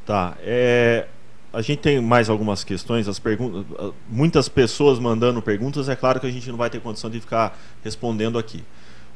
Tá. 0.06 0.38
É, 0.40 1.08
a 1.54 1.62
gente 1.62 1.80
tem 1.80 2.00
mais 2.00 2.30
algumas 2.30 2.64
questões, 2.64 3.08
as 3.08 3.20
perguntas, 3.20 3.66
muitas 4.10 4.48
pessoas 4.48 5.00
mandando 5.00 5.42
perguntas, 5.42 5.90
é 5.90 5.96
claro 5.96 6.20
que 6.20 6.28
a 6.28 6.32
gente 6.32 6.50
não 6.50 6.58
vai 6.58 6.70
ter 6.70 6.80
condição 6.80 7.10
de 7.10 7.20
ficar 7.20 7.60
respondendo 7.84 8.40
aqui. 8.40 8.64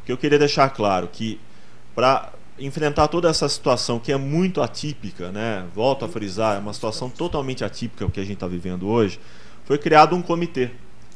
O 0.02 0.06
que 0.06 0.12
eu 0.12 0.18
queria 0.18 0.38
deixar 0.38 0.70
claro 0.70 1.08
que 1.12 1.40
para 1.96 2.34
enfrentar 2.60 3.08
toda 3.08 3.30
essa 3.30 3.48
situação 3.48 4.00
que 4.00 4.12
é 4.12 4.18
muito 4.18 4.62
atípica, 4.62 5.32
né? 5.32 5.66
Volto 5.74 6.06
a 6.06 6.10
frisar, 6.10 6.58
é 6.58 6.60
uma 6.60 6.74
situação 6.74 7.10
totalmente 7.10 7.64
atípica 7.64 8.06
o 8.06 8.12
que 8.12 8.20
a 8.20 8.24
gente 8.24 8.36
está 8.36 8.48
vivendo 8.48 8.88
hoje. 8.88 9.20
Foi 9.66 9.78
criado 9.78 10.16
um 10.16 10.22
comitê. 10.22 10.72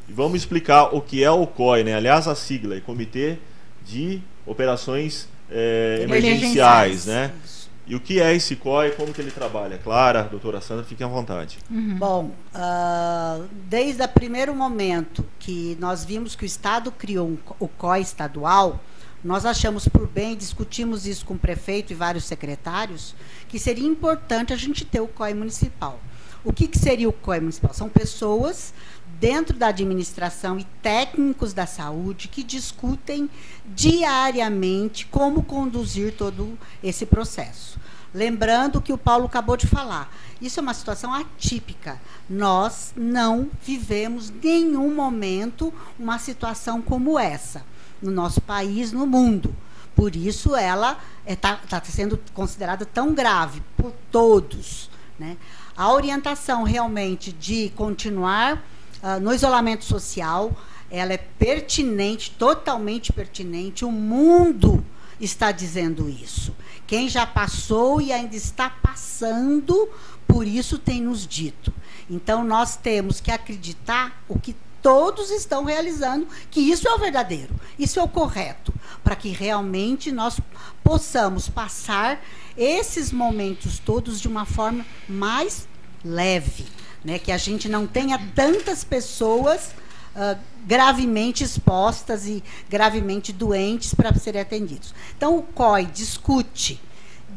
E 0.07 0.13
vamos 0.13 0.39
explicar 0.39 0.95
o 0.95 1.01
que 1.01 1.23
é 1.23 1.29
o 1.31 1.45
COI, 1.45 1.83
né? 1.83 1.95
Aliás, 1.95 2.27
a 2.27 2.35
sigla 2.35 2.75
é 2.75 2.79
Comitê 2.79 3.37
de 3.85 4.21
Operações 4.45 5.29
é, 5.51 5.99
Emergenciais, 6.03 7.05
né? 7.05 7.31
E 7.89 7.95
o 7.95 7.99
que 7.99 8.21
é 8.21 8.35
esse 8.35 8.55
COI, 8.55 8.91
como 8.91 9.11
que 9.11 9.19
ele 9.19 9.31
trabalha? 9.31 9.79
Clara, 9.79 10.21
doutora 10.21 10.61
Sandra, 10.61 10.85
fiquem 10.85 11.03
à 11.03 11.09
vontade. 11.09 11.57
Uhum. 11.71 11.97
Bom, 11.97 12.31
uh, 12.53 13.49
desde 13.67 14.03
o 14.03 14.07
primeiro 14.07 14.53
momento 14.53 15.25
que 15.39 15.75
nós 15.79 16.05
vimos 16.05 16.35
que 16.35 16.43
o 16.43 16.45
Estado 16.45 16.91
criou 16.91 17.27
um, 17.27 17.37
o 17.59 17.67
COI 17.67 18.01
estadual, 18.01 18.79
nós 19.23 19.43
achamos 19.43 19.87
por 19.87 20.07
bem, 20.07 20.37
discutimos 20.37 21.07
isso 21.07 21.25
com 21.25 21.33
o 21.33 21.39
prefeito 21.39 21.91
e 21.91 21.95
vários 21.95 22.25
secretários, 22.25 23.15
que 23.47 23.57
seria 23.57 23.87
importante 23.87 24.53
a 24.53 24.55
gente 24.55 24.85
ter 24.85 25.01
o 25.01 25.07
COI 25.07 25.33
municipal. 25.33 25.99
O 26.45 26.53
que, 26.53 26.67
que 26.67 26.77
seria 26.77 27.09
o 27.09 27.13
COI 27.13 27.39
municipal? 27.39 27.73
São 27.73 27.89
pessoas 27.89 28.71
dentro 29.19 29.57
da 29.57 29.67
administração 29.67 30.57
e 30.57 30.63
técnicos 30.81 31.53
da 31.53 31.65
saúde 31.65 32.27
que 32.27 32.43
discutem 32.43 33.29
diariamente 33.65 35.05
como 35.05 35.43
conduzir 35.43 36.13
todo 36.15 36.57
esse 36.81 37.05
processo. 37.05 37.79
Lembrando 38.13 38.81
que 38.81 38.93
o 38.93 38.97
Paulo 38.97 39.25
acabou 39.25 39.55
de 39.55 39.67
falar, 39.67 40.11
isso 40.41 40.59
é 40.59 40.63
uma 40.63 40.73
situação 40.73 41.13
atípica. 41.13 42.01
Nós 42.27 42.91
não 42.95 43.49
vivemos 43.61 44.31
nenhum 44.31 44.95
momento 44.95 45.71
uma 45.99 46.17
situação 46.17 46.81
como 46.81 47.19
essa 47.19 47.63
no 48.01 48.09
nosso 48.09 48.41
país, 48.41 48.91
no 48.91 49.05
mundo. 49.05 49.55
Por 49.95 50.15
isso 50.15 50.55
ela 50.55 50.97
está 51.25 51.59
é, 51.63 51.67
tá 51.67 51.81
sendo 51.83 52.17
considerada 52.33 52.85
tão 52.85 53.13
grave 53.13 53.61
por 53.75 53.91
todos. 54.09 54.89
Né? 55.19 55.37
A 55.75 55.91
orientação 55.91 56.63
realmente 56.63 57.31
de 57.33 57.69
continuar 57.75 58.63
uh, 59.03 59.19
no 59.19 59.33
isolamento 59.33 59.83
social, 59.85 60.51
ela 60.89 61.13
é 61.13 61.17
pertinente, 61.17 62.31
totalmente 62.31 63.13
pertinente. 63.13 63.85
O 63.85 63.91
mundo 63.91 64.83
está 65.19 65.51
dizendo 65.51 66.09
isso. 66.09 66.55
Quem 66.87 67.07
já 67.07 67.25
passou 67.25 68.01
e 68.01 68.11
ainda 68.11 68.35
está 68.35 68.69
passando, 68.69 69.89
por 70.27 70.47
isso 70.47 70.77
tem 70.77 71.01
nos 71.01 71.27
dito. 71.27 71.73
Então 72.09 72.43
nós 72.43 72.75
temos 72.75 73.21
que 73.21 73.31
acreditar 73.31 74.23
o 74.27 74.39
que 74.39 74.55
todos 74.81 75.29
estão 75.29 75.65
realizando 75.65 76.27
que 76.49 76.59
isso 76.59 76.87
é 76.87 76.93
o 76.93 76.97
verdadeiro, 76.97 77.53
isso 77.77 77.99
é 77.99 78.03
o 78.03 78.07
correto, 78.07 78.73
para 79.03 79.15
que 79.15 79.29
realmente 79.29 80.11
nós 80.11 80.39
possamos 80.83 81.49
passar 81.49 82.19
esses 82.57 83.11
momentos 83.11 83.79
todos 83.79 84.19
de 84.19 84.27
uma 84.27 84.45
forma 84.45 84.85
mais 85.07 85.67
leve, 86.03 86.65
né? 87.03 87.19
que 87.19 87.31
a 87.31 87.37
gente 87.37 87.67
não 87.69 87.87
tenha 87.87 88.19
tantas 88.35 88.83
pessoas 88.83 89.71
uh, 90.15 90.37
gravemente 90.65 91.43
expostas 91.43 92.25
e 92.25 92.43
gravemente 92.69 93.31
doentes 93.31 93.93
para 93.93 94.13
serem 94.13 94.41
atendidos. 94.41 94.93
Então, 95.15 95.37
o 95.37 95.43
COI 95.43 95.85
discute 95.85 96.81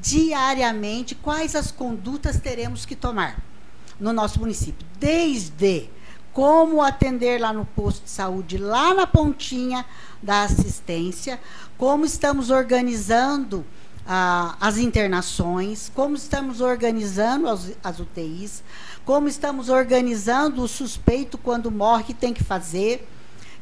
diariamente 0.01 1.14
quais 1.14 1.55
as 1.55 1.70
condutas 1.70 2.40
teremos 2.40 2.85
que 2.85 2.96
tomar 2.96 3.40
no 4.01 4.12
nosso 4.12 4.40
município, 4.40 4.87
desde 4.98 5.88
como 6.33 6.83
atender 6.83 7.38
lá 7.38 7.53
no 7.53 7.64
posto 7.64 8.05
de 8.05 8.11
saúde, 8.11 8.59
lá 8.59 8.94
na 8.94 9.07
pontinha 9.07 9.85
da 10.22 10.42
assistência, 10.42 11.38
como 11.77 12.05
estamos 12.05 12.51
organizando 12.51 13.64
ah, 14.07 14.57
as 14.61 14.79
internações, 14.79 15.91
como 15.95 16.17
estamos 16.17 16.61
organizando 16.61 17.49
as, 17.49 17.73
as, 17.83 18.01
UTIs, 18.01 18.62
como 19.05 19.29
estamos 19.29 19.69
organizando 19.69 20.62
o 20.62 20.69
suspeito 20.69 21.38
quando 21.38 21.71
morre, 21.71 22.05
que 22.05 22.15
tem 22.15 22.33
que 22.33 22.43
fazer. 22.43 23.09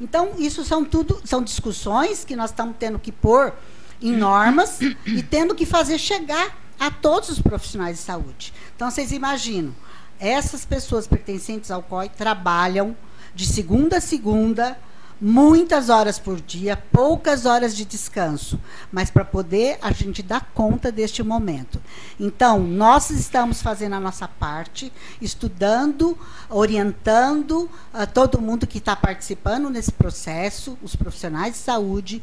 Então, 0.01 0.33
isso 0.39 0.65
são 0.65 0.85
tudo, 0.85 1.21
são 1.25 1.43
discussões 1.43 2.25
que 2.25 2.35
nós 2.35 2.51
estamos 2.51 2.77
tendo 2.79 2.99
que 2.99 3.13
pôr 3.13 3.53
em 4.01 4.13
normas 4.13 4.81
e 5.05 5.23
tendo 5.23 5.55
que 5.55 5.67
fazer 5.67 5.99
chegar 5.99 6.59
a 6.79 6.91
todos 6.91 7.29
os 7.29 7.41
profissionais 7.41 7.99
de 7.99 8.03
saúde. 8.03 8.55
Então, 8.75 8.91
vocês 8.91 9.13
imaginam, 9.13 9.75
essas 10.19 10.65
pessoas 10.65 11.07
pertencentes 11.07 11.71
ao 11.71 11.83
COI 11.83 12.09
trabalham 12.09 12.97
de 13.35 13.47
segunda 13.47 13.99
a 13.99 14.01
segunda, 14.01 14.79
muitas 15.21 15.91
horas 15.91 16.19
por 16.19 16.41
dia, 16.41 16.77
poucas 16.77 17.45
horas 17.45 17.77
de 17.77 17.85
descanso, 17.85 18.59
mas 18.91 19.11
para 19.11 19.25
poder 19.25 19.79
a 19.83 19.93
gente 19.93 20.23
dar 20.23 20.51
conta 20.55 20.91
deste 20.91 21.23
momento. 21.23 21.81
Então, 22.19 22.59
nós 22.61 23.11
estamos 23.11 23.61
fazendo 23.61 23.95
a 23.95 24.01
nossa 24.01 24.27
parte, 24.27 24.91
estudando, 25.21 26.17
orientando 26.49 27.69
uh, 27.93 28.07
todo 28.13 28.41
mundo 28.41 28.67
que 28.67 28.79
está 28.79 28.97
participando 28.97 29.69
nesse 29.69 29.93
processo, 29.93 30.79
os 30.83 30.97
profissionais 30.97 31.55
de 31.55 31.59
saúde. 31.59 32.23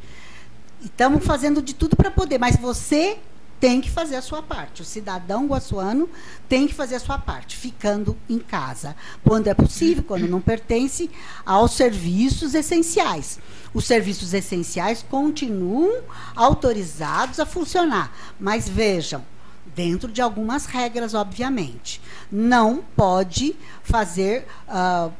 Estamos 0.83 1.23
fazendo 1.23 1.61
de 1.61 1.75
tudo 1.75 1.95
para 1.95 2.09
poder, 2.09 2.39
mas 2.39 2.55
você 2.55 3.19
tem 3.59 3.81
que 3.81 3.89
fazer 3.89 4.15
a 4.15 4.21
sua 4.21 4.41
parte. 4.41 4.81
O 4.81 4.85
cidadão 4.85 5.47
guaçuano 5.47 6.09
tem 6.47 6.67
que 6.67 6.73
fazer 6.73 6.95
a 6.95 6.99
sua 6.99 7.17
parte, 7.17 7.55
ficando 7.55 8.17
em 8.29 8.39
casa, 8.39 8.95
quando 9.23 9.47
é 9.47 9.53
possível, 9.53 10.03
quando 10.03 10.27
não 10.27 10.41
pertence 10.41 11.09
aos 11.45 11.71
serviços 11.71 12.53
essenciais. 12.53 13.39
Os 13.73 13.85
serviços 13.85 14.33
essenciais 14.33 15.03
continuam 15.07 16.01
autorizados 16.35 17.39
a 17.39 17.45
funcionar, 17.45 18.11
mas 18.39 18.67
vejam, 18.69 19.23
dentro 19.75 20.11
de 20.11 20.21
algumas 20.21 20.65
regras, 20.65 21.13
obviamente. 21.13 22.01
Não 22.31 22.83
pode 22.95 23.55
fazer 23.83 24.47
uh, 24.67 25.11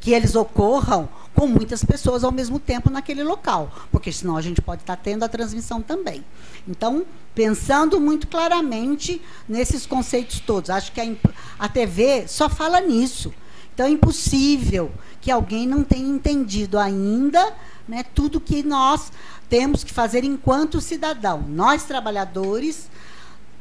que 0.00 0.12
eles 0.12 0.34
ocorram 0.34 1.08
com 1.36 1.46
muitas 1.46 1.84
pessoas 1.84 2.24
ao 2.24 2.32
mesmo 2.32 2.58
tempo 2.58 2.88
naquele 2.88 3.22
local, 3.22 3.70
porque 3.92 4.10
senão 4.10 4.38
a 4.38 4.42
gente 4.42 4.62
pode 4.62 4.82
estar 4.82 4.96
tendo 4.96 5.22
a 5.22 5.28
transmissão 5.28 5.82
também. 5.82 6.24
Então, 6.66 7.04
pensando 7.34 8.00
muito 8.00 8.26
claramente 8.26 9.20
nesses 9.46 9.84
conceitos 9.84 10.40
todos, 10.40 10.70
acho 10.70 10.90
que 10.92 11.00
a, 11.00 11.14
a 11.58 11.68
TV 11.68 12.26
só 12.26 12.48
fala 12.48 12.80
nisso. 12.80 13.34
Então, 13.74 13.84
é 13.84 13.90
impossível 13.90 14.90
que 15.20 15.30
alguém 15.30 15.66
não 15.66 15.84
tenha 15.84 16.08
entendido 16.08 16.78
ainda 16.78 17.52
né, 17.86 18.02
tudo 18.14 18.40
que 18.40 18.62
nós 18.62 19.12
temos 19.50 19.84
que 19.84 19.92
fazer 19.92 20.24
enquanto 20.24 20.80
cidadão. 20.80 21.44
Nós, 21.46 21.84
trabalhadores, 21.84 22.88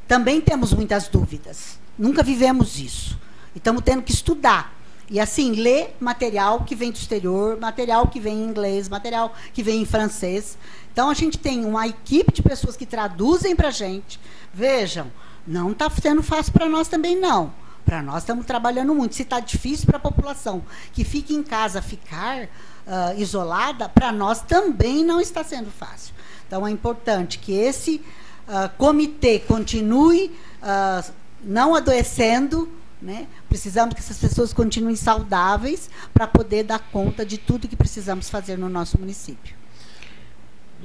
também 0.08 0.40
temos 0.40 0.74
muitas 0.74 1.10
dúvidas. 1.10 1.78
Nunca 2.00 2.24
vivemos 2.24 2.80
isso. 2.80 3.20
E 3.54 3.58
estamos 3.58 3.84
tendo 3.84 4.02
que 4.02 4.14
estudar 4.14 4.74
e 5.10 5.20
assim, 5.20 5.52
ler 5.52 5.96
material 6.00 6.63
que 6.63 6.76
vem 6.76 6.91
do 6.91 6.96
exterior, 6.96 7.60
material 7.60 8.08
que 8.08 8.20
vem 8.20 8.39
em 8.39 8.48
inglês, 8.48 8.89
material 8.89 9.34
que 9.54 9.62
vem 9.62 9.82
em 9.82 9.86
francês. 9.86 10.58
Então, 10.91 11.10
a 11.10 11.13
gente 11.13 11.38
tem 11.38 11.63
uma 11.65 11.88
equipe 11.88 12.32
de 12.32 12.41
pessoas 12.41 12.76
que 12.76 12.86
traduzem 12.86 13.56
para 13.56 13.68
a 13.68 13.72
gente. 13.72 14.20
Vejam, 14.54 15.12
não 15.46 15.72
está 15.72 15.89
sendo 15.89 16.24
fácil 16.24 16.54
para 16.54 16.68
nós 16.68 16.88
também, 16.88 17.20
não. 17.20 17.54
Para 17.86 18.02
nós 18.02 18.24
estamos 18.24 18.46
trabalhando 18.48 18.96
muito. 18.96 19.13
Se 19.13 19.22
está 19.22 19.39
difícil 19.39 19.86
para 19.86 19.98
a 19.98 20.00
população 20.00 20.63
que 20.91 21.04
fica 21.04 21.34
em 21.34 21.44
casa 21.44 21.82
ficar 21.84 22.46
uh, 22.46 23.20
isolada, 23.20 23.88
para 23.88 24.12
nós 24.12 24.41
também 24.41 25.04
não 25.04 25.22
está 25.22 25.44
sendo 25.44 25.70
fácil. 25.70 26.15
Então, 26.48 26.65
é 26.65 26.72
importante 26.72 27.38
que 27.38 27.52
esse 27.52 28.02
uh, 28.48 28.70
comitê 28.78 29.38
continue 29.39 30.36
uh, 30.63 31.12
não 31.44 31.76
adoecendo, 31.76 32.68
né? 33.06 33.28
Precisamos 33.48 33.94
que 33.94 34.02
essas 34.02 34.18
pessoas 34.18 34.52
continuem 34.52 34.96
saudáveis 34.96 35.89
para 36.12 36.26
poder 36.26 36.63
dar 36.63 36.80
conta 36.80 37.24
de 37.24 37.38
tudo 37.38 37.68
que 37.68 37.76
precisamos 37.76 38.30
fazer 38.30 38.58
no 38.58 38.68
nosso 38.68 39.00
município. 39.00 39.56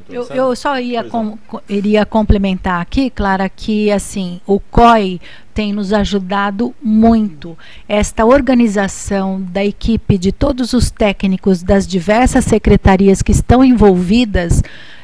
Eu, 0.09 0.27
eu, 0.29 0.57
só 0.57 0.79
ia 0.79 1.05
com, 1.05 1.39
iria 1.69 2.05
complementar 2.05 2.81
aqui, 2.81 3.11
Clara, 3.11 3.49
que 3.49 3.91
assim 3.93 4.41
o 4.47 4.59
COI 4.59 5.21
tem 5.55 5.73
nos 5.73 5.93
ajudado 5.93 6.75
muito. 6.83 7.57
Esta 7.89 8.25
organização 8.25 9.41
da 9.41 9.65
equipe 9.65 10.19
de 10.19 10.33
todos 10.33 10.73
os 10.73 10.91
técnicos 10.91 11.63
das 11.63 11.87
diversas 11.87 12.45
secretarias 12.45 13.23
que 13.23 13.33
estão 13.33 13.65
envolvidas 13.65 14.63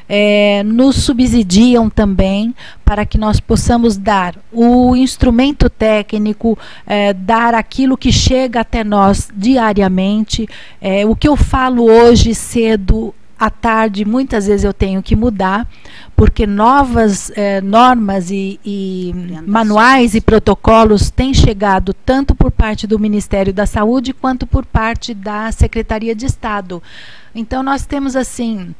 é, 0.09 0.63
nos 0.63 0.95
subsidiam 0.97 1.89
também 1.89 2.55
para 2.85 3.05
que 3.05 3.17
nós 3.17 3.39
possamos 3.39 3.97
dar 3.97 4.35
o 4.51 4.95
instrumento 4.95 5.69
técnico, 5.69 6.57
é, 6.85 7.13
dar 7.13 7.53
aquilo 7.53 7.97
que 7.97 8.11
chega 8.11 8.61
até 8.61 8.83
nós 8.83 9.29
diariamente. 9.35 10.47
É, 10.81 11.05
o 11.05 11.15
que 11.15 11.27
eu 11.27 11.35
falo 11.35 11.83
hoje 11.83 12.33
cedo 12.33 13.13
à 13.39 13.49
tarde, 13.49 14.03
muitas 14.03 14.47
vezes 14.47 14.63
eu 14.63 14.73
tenho 14.73 15.03
que 15.03 15.15
mudar, 15.15 15.67
porque 16.15 16.47
novas 16.47 17.31
eh, 17.35 17.61
normas 17.61 18.31
e, 18.31 18.59
e 18.65 19.13
manuais 19.45 20.15
e 20.15 20.21
protocolos 20.21 21.11
têm 21.11 21.33
chegado 21.33 21.93
tanto 21.93 22.33
por 22.33 22.49
parte 22.49 22.87
do 22.87 22.97
Ministério 22.97 23.53
da 23.53 23.67
Saúde 23.67 24.11
quanto 24.11 24.47
por 24.47 24.65
parte 24.65 25.13
da 25.13 25.51
Secretaria 25.51 26.15
de 26.15 26.25
Estado. 26.25 26.81
Então, 27.35 27.61
nós 27.61 27.85
temos 27.85 28.15
assim 28.15 28.73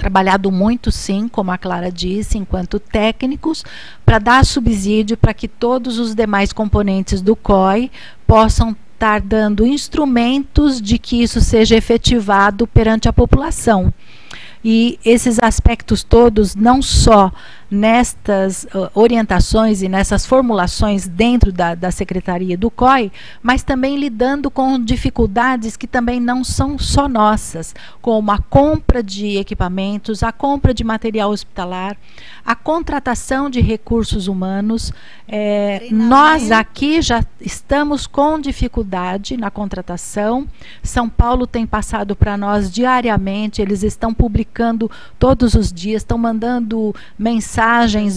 trabalhado 0.00 0.50
muito, 0.50 0.90
sim, 0.90 1.28
como 1.28 1.50
a 1.50 1.58
Clara 1.58 1.92
disse, 1.92 2.38
enquanto 2.38 2.80
técnicos, 2.80 3.62
para 4.02 4.18
dar 4.18 4.46
subsídio 4.46 5.14
para 5.14 5.34
que 5.34 5.46
todos 5.46 5.98
os 5.98 6.14
demais 6.14 6.54
componentes 6.54 7.20
do 7.20 7.36
COI 7.36 7.90
possam 8.26 8.74
estar 8.94 9.20
dando 9.20 9.66
instrumentos 9.66 10.80
de 10.80 10.98
que 10.98 11.22
isso 11.22 11.38
seja 11.42 11.76
efetivado 11.76 12.66
perante 12.66 13.10
a 13.10 13.12
população. 13.12 13.92
E 14.64 14.98
esses 15.04 15.38
aspectos 15.38 16.02
todos, 16.02 16.54
não 16.54 16.80
só 16.80 17.30
nestas 17.70 18.64
uh, 18.74 18.90
orientações 18.94 19.80
e 19.80 19.88
nessas 19.88 20.26
formulações 20.26 21.06
dentro 21.06 21.52
da, 21.52 21.74
da 21.74 21.90
Secretaria 21.90 22.58
do 22.58 22.70
COI, 22.70 23.12
mas 23.40 23.62
também 23.62 23.96
lidando 23.96 24.50
com 24.50 24.82
dificuldades 24.82 25.76
que 25.76 25.86
também 25.86 26.18
não 26.18 26.42
são 26.42 26.78
só 26.78 27.08
nossas, 27.08 27.74
como 28.02 28.32
a 28.32 28.38
compra 28.38 29.02
de 29.02 29.36
equipamentos, 29.36 30.22
a 30.22 30.32
compra 30.32 30.74
de 30.74 30.82
material 30.82 31.30
hospitalar, 31.30 31.96
a 32.44 32.56
contratação 32.56 33.48
de 33.48 33.60
recursos 33.60 34.26
humanos. 34.26 34.92
É, 35.28 35.86
nós 35.92 36.50
aqui 36.50 37.00
já 37.00 37.24
estamos 37.40 38.06
com 38.06 38.40
dificuldade 38.40 39.36
na 39.36 39.50
contratação. 39.50 40.48
São 40.82 41.08
Paulo 41.08 41.46
tem 41.46 41.66
passado 41.66 42.16
para 42.16 42.36
nós 42.36 42.68
diariamente, 42.70 43.62
eles 43.62 43.84
estão 43.84 44.12
publicando 44.12 44.90
todos 45.18 45.54
os 45.54 45.72
dias, 45.72 46.02
estão 46.02 46.18
mandando 46.18 46.92
mensagens 47.16 47.59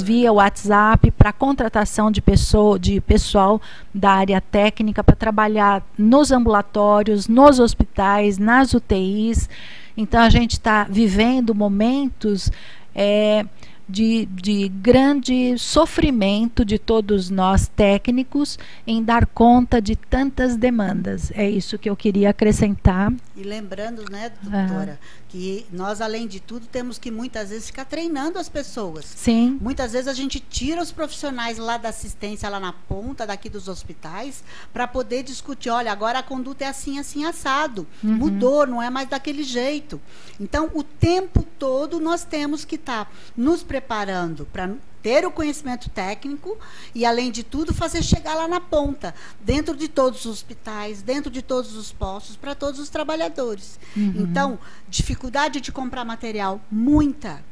via 0.01 0.31
WhatsApp 0.31 1.11
para 1.11 1.33
contratação 1.33 2.09
de, 2.09 2.21
pessoa, 2.21 2.79
de 2.79 3.01
pessoal 3.01 3.61
da 3.93 4.11
área 4.11 4.39
técnica 4.39 5.03
para 5.03 5.15
trabalhar 5.15 5.83
nos 5.97 6.31
ambulatórios, 6.31 7.27
nos 7.27 7.59
hospitais, 7.59 8.37
nas 8.37 8.73
UTIs. 8.73 9.49
Então 9.97 10.21
a 10.21 10.29
gente 10.29 10.53
está 10.53 10.85
vivendo 10.89 11.53
momentos. 11.53 12.49
É, 12.95 13.45
de, 13.87 14.25
de 14.27 14.69
grande 14.69 15.57
sofrimento 15.57 16.63
de 16.63 16.79
todos 16.79 17.29
nós 17.29 17.67
técnicos 17.67 18.57
em 18.87 19.03
dar 19.03 19.25
conta 19.25 19.81
de 19.81 19.95
tantas 19.95 20.55
demandas. 20.55 21.31
É 21.35 21.49
isso 21.49 21.77
que 21.77 21.89
eu 21.89 21.95
queria 21.95 22.29
acrescentar. 22.29 23.11
E 23.35 23.43
lembrando, 23.43 24.03
né, 24.09 24.31
doutora, 24.41 24.99
que 25.33 25.65
nós, 25.71 25.99
além 25.99 26.27
de 26.27 26.39
tudo, 26.39 26.67
temos 26.67 26.99
que 26.99 27.09
muitas 27.09 27.49
vezes 27.49 27.65
ficar 27.65 27.85
treinando 27.85 28.37
as 28.37 28.47
pessoas. 28.47 29.03
Sim. 29.03 29.57
Muitas 29.59 29.93
vezes 29.93 30.07
a 30.07 30.13
gente 30.13 30.39
tira 30.39 30.79
os 30.79 30.91
profissionais 30.91 31.57
lá 31.57 31.75
da 31.75 31.89
assistência, 31.89 32.47
lá 32.47 32.59
na 32.59 32.71
ponta 32.71 33.25
daqui 33.25 33.49
dos 33.49 33.67
hospitais, 33.67 34.43
para 34.71 34.87
poder 34.87 35.23
discutir, 35.23 35.71
olha, 35.71 35.91
agora 35.91 36.19
a 36.19 36.23
conduta 36.23 36.65
é 36.65 36.67
assim, 36.67 36.99
assim, 36.99 37.25
assado. 37.25 37.87
Uhum. 38.03 38.11
Mudou, 38.11 38.67
não 38.67 38.79
é 38.79 38.91
mais 38.91 39.09
daquele 39.09 39.41
jeito. 39.41 39.99
Então, 40.39 40.69
o 40.71 40.83
tempo 40.83 41.41
todo 41.57 41.99
nós 41.99 42.23
temos 42.23 42.63
que 42.63 42.75
estar 42.75 43.05
tá 43.05 43.11
nos 43.35 43.63
preparando 43.63 44.47
para 44.53 44.69
ter 45.03 45.25
o 45.25 45.31
conhecimento 45.31 45.89
técnico 45.89 46.57
e, 46.95 47.05
além 47.05 47.29
de 47.29 47.43
tudo, 47.43 47.73
fazer 47.73 48.01
chegar 48.01 48.33
lá 48.35 48.47
na 48.47 48.61
ponta, 48.61 49.13
dentro 49.41 49.75
de 49.75 49.89
todos 49.89 50.21
os 50.21 50.31
hospitais, 50.31 51.01
dentro 51.01 51.29
de 51.29 51.41
todos 51.41 51.75
os 51.75 51.91
postos, 51.91 52.37
para 52.37 52.55
todos 52.55 52.79
os 52.79 52.89
trabalhadores. 52.89 53.77
Uhum. 53.95 54.13
Então, 54.17 54.57
dificuldade 54.87 55.59
de 55.59 55.71
comprar 55.71 56.05
material, 56.05 56.61
muita. 56.71 57.43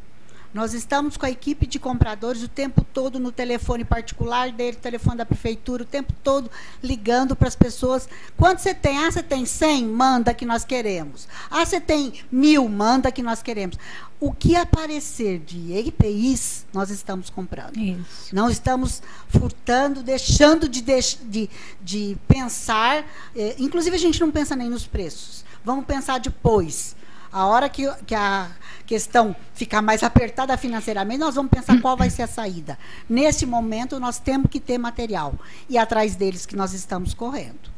Nós 0.53 0.73
estamos 0.73 1.15
com 1.15 1.25
a 1.25 1.31
equipe 1.31 1.65
de 1.65 1.79
compradores 1.79 2.43
o 2.43 2.47
tempo 2.47 2.85
todo 2.93 3.19
no 3.19 3.31
telefone 3.31 3.85
particular 3.85 4.51
dele, 4.51 4.75
telefone 4.75 5.17
da 5.17 5.25
prefeitura, 5.25 5.83
o 5.83 5.85
tempo 5.85 6.13
todo 6.23 6.51
ligando 6.83 7.35
para 7.35 7.47
as 7.47 7.55
pessoas. 7.55 8.07
Quanto 8.35 8.59
você 8.59 8.73
tem? 8.73 8.97
Ah, 8.97 9.09
você 9.09 9.23
tem 9.23 9.45
100? 9.45 9.87
Manda 9.87 10.33
que 10.33 10.45
nós 10.45 10.65
queremos. 10.65 11.27
Ah, 11.49 11.65
você 11.65 11.79
tem 11.79 12.13
mil? 12.31 12.67
Manda 12.67 13.11
que 13.11 13.23
nós 13.23 13.41
queremos. 13.41 13.77
O 14.19 14.31
que 14.31 14.55
aparecer 14.55 15.39
de 15.39 15.73
EPIs, 15.73 16.65
nós 16.73 16.89
estamos 16.89 17.29
comprando. 17.29 17.77
Isso. 17.77 18.35
Não 18.35 18.49
estamos 18.49 19.01
furtando, 19.29 20.03
deixando 20.03 20.67
de, 20.67 20.81
de, 20.81 21.49
de 21.81 22.17
pensar. 22.27 23.05
Eh, 23.35 23.55
inclusive, 23.57 23.95
a 23.95 23.99
gente 23.99 24.19
não 24.19 24.29
pensa 24.29 24.55
nem 24.55 24.69
nos 24.69 24.85
preços. 24.85 25.43
Vamos 25.63 25.85
pensar 25.85 26.19
depois. 26.19 26.95
A 27.31 27.45
hora 27.45 27.69
que, 27.69 27.89
que 28.05 28.13
a 28.13 28.51
questão 28.85 29.35
ficar 29.53 29.81
mais 29.81 30.03
apertada 30.03 30.57
financeiramente, 30.57 31.19
nós 31.19 31.35
vamos 31.35 31.49
pensar 31.49 31.79
qual 31.79 31.95
vai 31.95 32.09
ser 32.09 32.23
a 32.23 32.27
saída. 32.27 32.77
Nesse 33.09 33.45
momento, 33.45 33.99
nós 33.99 34.19
temos 34.19 34.49
que 34.49 34.59
ter 34.59 34.77
material. 34.77 35.33
E 35.69 35.77
atrás 35.77 36.15
deles 36.15 36.45
que 36.45 36.55
nós 36.55 36.73
estamos 36.73 37.13
correndo. 37.13 37.71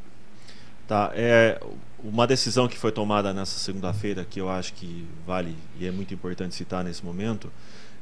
Tá. 0.88 1.12
É, 1.14 1.62
uma 2.04 2.28
decisão 2.28 2.68
que 2.68 2.78
foi 2.78 2.92
tomada 2.92 3.34
nessa 3.34 3.58
segunda-feira, 3.60 4.26
que 4.26 4.42
eu 4.42 4.50
acho 4.50 4.74
que 4.74 5.08
vale 5.26 5.56
e 5.80 5.88
é 5.88 5.92
muito 5.92 6.14
importante 6.14 6.54
citar 6.56 6.84
nesse 6.84 7.06
momento, 7.06 7.52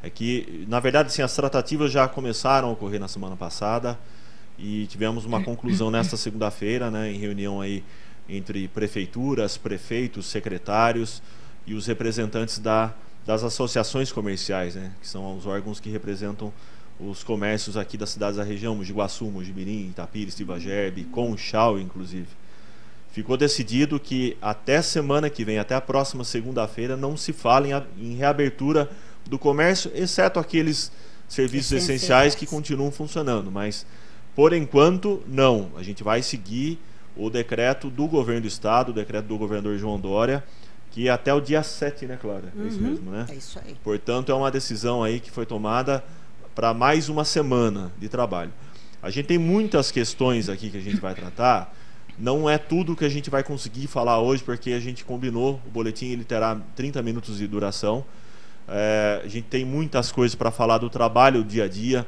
é 0.02 0.10
que, 0.10 0.66
na 0.68 0.80
verdade, 0.80 1.10
assim, 1.10 1.22
as 1.22 1.36
tratativas 1.36 1.92
já 1.92 2.08
começaram 2.08 2.70
a 2.70 2.72
ocorrer 2.72 3.00
na 3.00 3.08
semana 3.08 3.36
passada 3.36 4.00
e 4.58 4.88
tivemos 4.88 5.26
uma 5.26 5.44
conclusão 5.44 5.92
nesta 5.92 6.18
segunda-feira, 6.18 6.90
né, 6.90 7.12
em 7.12 7.18
reunião 7.18 7.62
aí 7.62 7.84
entre 8.36 8.68
prefeituras, 8.68 9.58
prefeitos, 9.58 10.26
secretários, 10.26 11.22
e 11.66 11.74
os 11.74 11.86
representantes 11.86 12.60
da, 12.60 12.94
das 13.26 13.44
associações 13.44 14.12
comerciais, 14.12 14.76
né, 14.76 14.92
que 15.02 15.08
são 15.08 15.38
os 15.38 15.46
órgãos 15.46 15.80
que 15.80 15.90
representam 15.90 16.52
os 17.00 17.24
comércios 17.24 17.78
aqui 17.78 17.98
das 17.98 18.12
cidades 18.12 18.38
da 18.38 18.44
região, 18.44 18.76
Mojiguaçu, 18.76 19.26
Mojibirim, 19.26 19.90
Itapires, 19.90 20.36
Tibagerbe, 20.36 21.04
Conchal, 21.06 21.80
inclusive. 21.80 22.28
Ficou 23.12 23.36
decidido 23.36 24.00
que 24.00 24.38
até 24.42 24.82
semana 24.82 25.30
que 25.30 25.44
vem, 25.44 25.58
até 25.58 25.76
a 25.76 25.82
próxima 25.82 26.24
segunda-feira, 26.24 26.96
não 26.96 27.18
se 27.18 27.34
fala 27.34 27.68
em, 27.68 27.74
em, 27.98 28.16
reabertura 28.16 28.90
do 29.26 29.38
comércio, 29.38 29.92
exceto 29.94 30.40
aqueles 30.40 30.92
serviços 31.28 31.72
essenciais 31.72 32.36
que 32.36 32.46
continuam 32.46 32.92
funcionando. 32.92 33.52
Mas, 33.52 33.86
por 34.36 34.54
enquanto, 34.54 35.22
não. 35.28 35.72
A 35.76 35.84
gente 35.84 36.04
vai 36.04 36.22
seguir 36.22 36.80
o 37.22 37.30
decreto 37.30 37.90
do 37.90 38.08
governo 38.08 38.42
do 38.42 38.48
estado, 38.48 38.90
o 38.90 38.94
decreto 38.94 39.28
do 39.28 39.38
governador 39.38 39.78
João 39.78 40.00
Dória, 40.00 40.44
que 40.92 41.08
até 41.08 41.34
o 41.34 41.40
dia 41.40 41.64
7, 41.64 42.06
né, 42.06 42.18
Clara? 42.20 42.52
Uhum, 42.56 42.64
é 42.64 42.68
isso 42.68 42.82
mesmo, 42.82 43.12
né? 43.12 43.26
É 43.30 43.36
isso 43.36 43.60
aí. 43.64 43.76
Portanto, 43.84 44.32
é 44.32 44.36
uma 44.36 44.50
decisão 44.50 45.04
aí 45.04 45.20
que 45.20 45.30
foi 45.30 45.46
tomada 45.46 46.04
para 46.56 46.74
mais 46.74 47.10
uma 47.10 47.24
semana 47.24 47.92
de 47.98 48.10
trabalho. 48.10 48.52
A 49.02 49.10
gente 49.10 49.28
tem 49.28 49.38
muitas 49.38 49.92
questões 49.92 50.50
aqui 50.50 50.70
que 50.70 50.78
a 50.78 50.82
gente 50.82 50.98
vai 50.98 51.14
tratar. 51.16 51.74
Não 52.20 52.50
é 52.50 52.58
tudo 52.58 52.96
que 52.96 53.06
a 53.06 53.10
gente 53.10 53.30
vai 53.30 53.44
conseguir 53.44 53.88
falar 53.88 54.20
hoje, 54.20 54.44
porque 54.44 54.72
a 54.74 54.80
gente 54.80 55.06
combinou, 55.06 55.62
o 55.66 55.70
boletim 55.70 56.08
ele 56.08 56.24
terá 56.24 56.60
30 56.76 57.02
minutos 57.02 57.38
de 57.38 57.48
duração. 57.48 58.04
É, 58.68 59.22
a 59.24 59.28
gente 59.28 59.46
tem 59.46 59.64
muitas 59.64 60.12
coisas 60.12 60.36
para 60.36 60.52
falar 60.52 60.80
do 60.80 60.90
trabalho 60.90 61.44
dia 61.44 61.66
a 61.66 61.68
dia. 61.68 62.06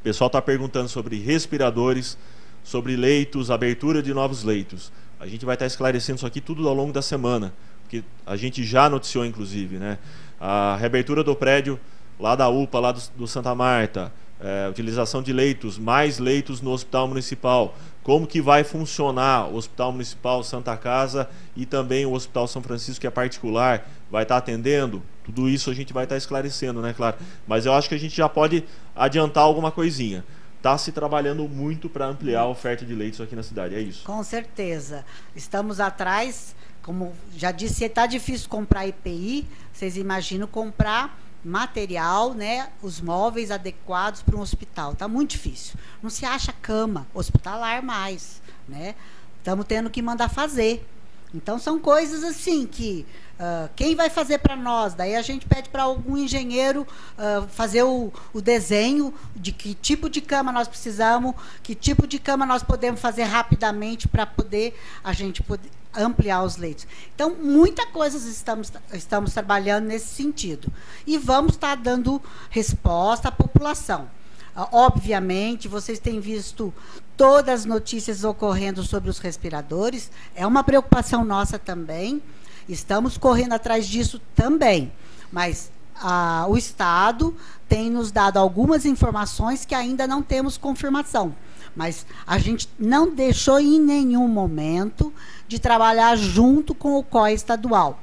O 0.00 0.02
pessoal 0.02 0.26
está 0.26 0.42
perguntando 0.42 0.88
sobre 0.88 1.18
respiradores, 1.18 2.18
sobre 2.62 2.96
leitos, 2.96 3.50
abertura 3.50 4.02
de 4.02 4.12
novos 4.14 4.44
leitos. 4.44 4.92
A 5.18 5.26
gente 5.26 5.44
vai 5.44 5.54
estar 5.54 5.66
esclarecendo 5.66 6.16
isso 6.16 6.26
aqui 6.26 6.40
tudo 6.40 6.68
ao 6.68 6.74
longo 6.74 6.92
da 6.92 7.02
semana 7.02 7.52
que 7.92 8.02
a 8.24 8.36
gente 8.36 8.64
já 8.64 8.88
noticiou, 8.88 9.26
inclusive, 9.26 9.76
né? 9.76 9.98
A 10.40 10.76
reabertura 10.80 11.22
do 11.22 11.36
prédio 11.36 11.78
lá 12.18 12.34
da 12.34 12.48
UPA, 12.48 12.80
lá 12.80 12.90
do, 12.90 13.02
do 13.18 13.28
Santa 13.28 13.54
Marta, 13.54 14.10
é, 14.40 14.66
utilização 14.70 15.22
de 15.22 15.30
leitos, 15.30 15.78
mais 15.78 16.18
leitos 16.18 16.62
no 16.62 16.70
Hospital 16.70 17.06
Municipal, 17.06 17.76
como 18.02 18.26
que 18.26 18.40
vai 18.40 18.64
funcionar 18.64 19.46
o 19.46 19.56
Hospital 19.56 19.92
Municipal 19.92 20.42
Santa 20.42 20.74
Casa 20.74 21.28
e 21.54 21.66
também 21.66 22.06
o 22.06 22.12
Hospital 22.12 22.48
São 22.48 22.62
Francisco, 22.62 23.02
que 23.02 23.06
é 23.06 23.10
particular, 23.10 23.86
vai 24.10 24.22
estar 24.22 24.38
atendendo? 24.38 25.02
Tudo 25.22 25.46
isso 25.46 25.70
a 25.70 25.74
gente 25.74 25.92
vai 25.92 26.04
estar 26.04 26.16
esclarecendo, 26.16 26.80
né, 26.80 26.94
claro? 26.96 27.16
Mas 27.46 27.66
eu 27.66 27.74
acho 27.74 27.90
que 27.90 27.94
a 27.94 27.98
gente 27.98 28.16
já 28.16 28.28
pode 28.28 28.64
adiantar 28.96 29.44
alguma 29.44 29.70
coisinha. 29.70 30.24
Está 30.62 30.78
se 30.78 30.92
trabalhando 30.92 31.48
muito 31.48 31.88
para 31.88 32.06
ampliar 32.06 32.42
a 32.42 32.46
oferta 32.46 32.84
de 32.84 32.94
leitos 32.94 33.20
aqui 33.20 33.34
na 33.34 33.42
cidade, 33.42 33.74
é 33.74 33.80
isso? 33.80 34.04
Com 34.04 34.22
certeza. 34.22 35.04
Estamos 35.34 35.80
atrás 35.80 36.54
como 36.82 37.12
já 37.36 37.52
disse, 37.52 37.84
está 37.84 38.06
difícil 38.06 38.48
comprar 38.48 38.86
EPI, 38.86 39.46
vocês 39.72 39.96
imaginam 39.96 40.46
comprar 40.46 41.18
material, 41.44 42.34
né, 42.34 42.68
os 42.82 43.00
móveis 43.00 43.50
adequados 43.50 44.22
para 44.22 44.36
um 44.36 44.40
hospital. 44.40 44.92
Está 44.92 45.08
muito 45.08 45.30
difícil. 45.30 45.76
Não 46.02 46.10
se 46.10 46.24
acha 46.24 46.52
cama 46.52 47.06
hospitalar 47.14 47.82
mais, 47.82 48.42
né? 48.68 48.94
Estamos 49.38 49.64
tendo 49.66 49.90
que 49.90 50.02
mandar 50.02 50.28
fazer. 50.28 50.86
Então 51.34 51.58
são 51.58 51.78
coisas 51.80 52.22
assim 52.22 52.66
que 52.66 53.06
uh, 53.42 53.68
quem 53.74 53.96
vai 53.96 54.08
fazer 54.08 54.38
para 54.38 54.54
nós? 54.54 54.94
Daí 54.94 55.16
a 55.16 55.22
gente 55.22 55.46
pede 55.46 55.68
para 55.68 55.82
algum 55.82 56.16
engenheiro 56.16 56.86
uh, 57.18 57.46
fazer 57.48 57.82
o, 57.82 58.12
o, 58.32 58.40
desenho 58.40 59.12
de 59.34 59.50
que 59.50 59.74
tipo 59.74 60.08
de 60.08 60.20
cama 60.20 60.52
nós 60.52 60.68
precisamos, 60.68 61.34
que 61.62 61.74
tipo 61.74 62.06
de 62.06 62.18
cama 62.18 62.46
nós 62.46 62.62
podemos 62.62 63.00
fazer 63.00 63.24
rapidamente 63.24 64.06
para 64.06 64.24
poder 64.24 64.78
a 65.02 65.12
gente 65.12 65.42
poder 65.42 65.70
ampliar 65.94 66.42
os 66.42 66.56
leitos. 66.56 66.86
Então, 67.14 67.34
muita 67.34 67.86
coisa 67.86 68.16
estamos, 68.16 68.72
estamos 68.92 69.32
trabalhando 69.32 69.86
nesse 69.86 70.06
sentido. 70.06 70.72
E 71.06 71.18
vamos 71.18 71.52
estar 71.52 71.76
dando 71.76 72.22
resposta 72.48 73.28
à 73.28 73.32
população. 73.32 74.08
Uh, 74.56 74.68
obviamente, 74.72 75.68
vocês 75.68 75.98
têm 75.98 76.20
visto 76.20 76.72
todas 77.16 77.60
as 77.60 77.64
notícias 77.66 78.24
ocorrendo 78.24 78.82
sobre 78.82 79.10
os 79.10 79.18
respiradores. 79.18 80.10
É 80.34 80.46
uma 80.46 80.64
preocupação 80.64 81.24
nossa 81.24 81.58
também. 81.58 82.22
Estamos 82.68 83.16
correndo 83.16 83.52
atrás 83.52 83.86
disso 83.86 84.20
também. 84.34 84.92
Mas 85.30 85.70
uh, 86.02 86.50
o 86.50 86.56
Estado 86.56 87.34
tem 87.68 87.90
nos 87.90 88.10
dado 88.10 88.38
algumas 88.38 88.84
informações 88.84 89.64
que 89.64 89.74
ainda 89.74 90.06
não 90.06 90.22
temos 90.22 90.58
confirmação. 90.58 91.34
Mas 91.74 92.04
a 92.26 92.38
gente 92.38 92.68
não 92.78 93.14
deixou 93.14 93.58
em 93.58 93.80
nenhum 93.80 94.28
momento 94.28 95.12
de 95.48 95.58
trabalhar 95.58 96.16
junto 96.16 96.74
com 96.74 96.98
o 96.98 97.02
COI 97.02 97.32
estadual. 97.32 97.98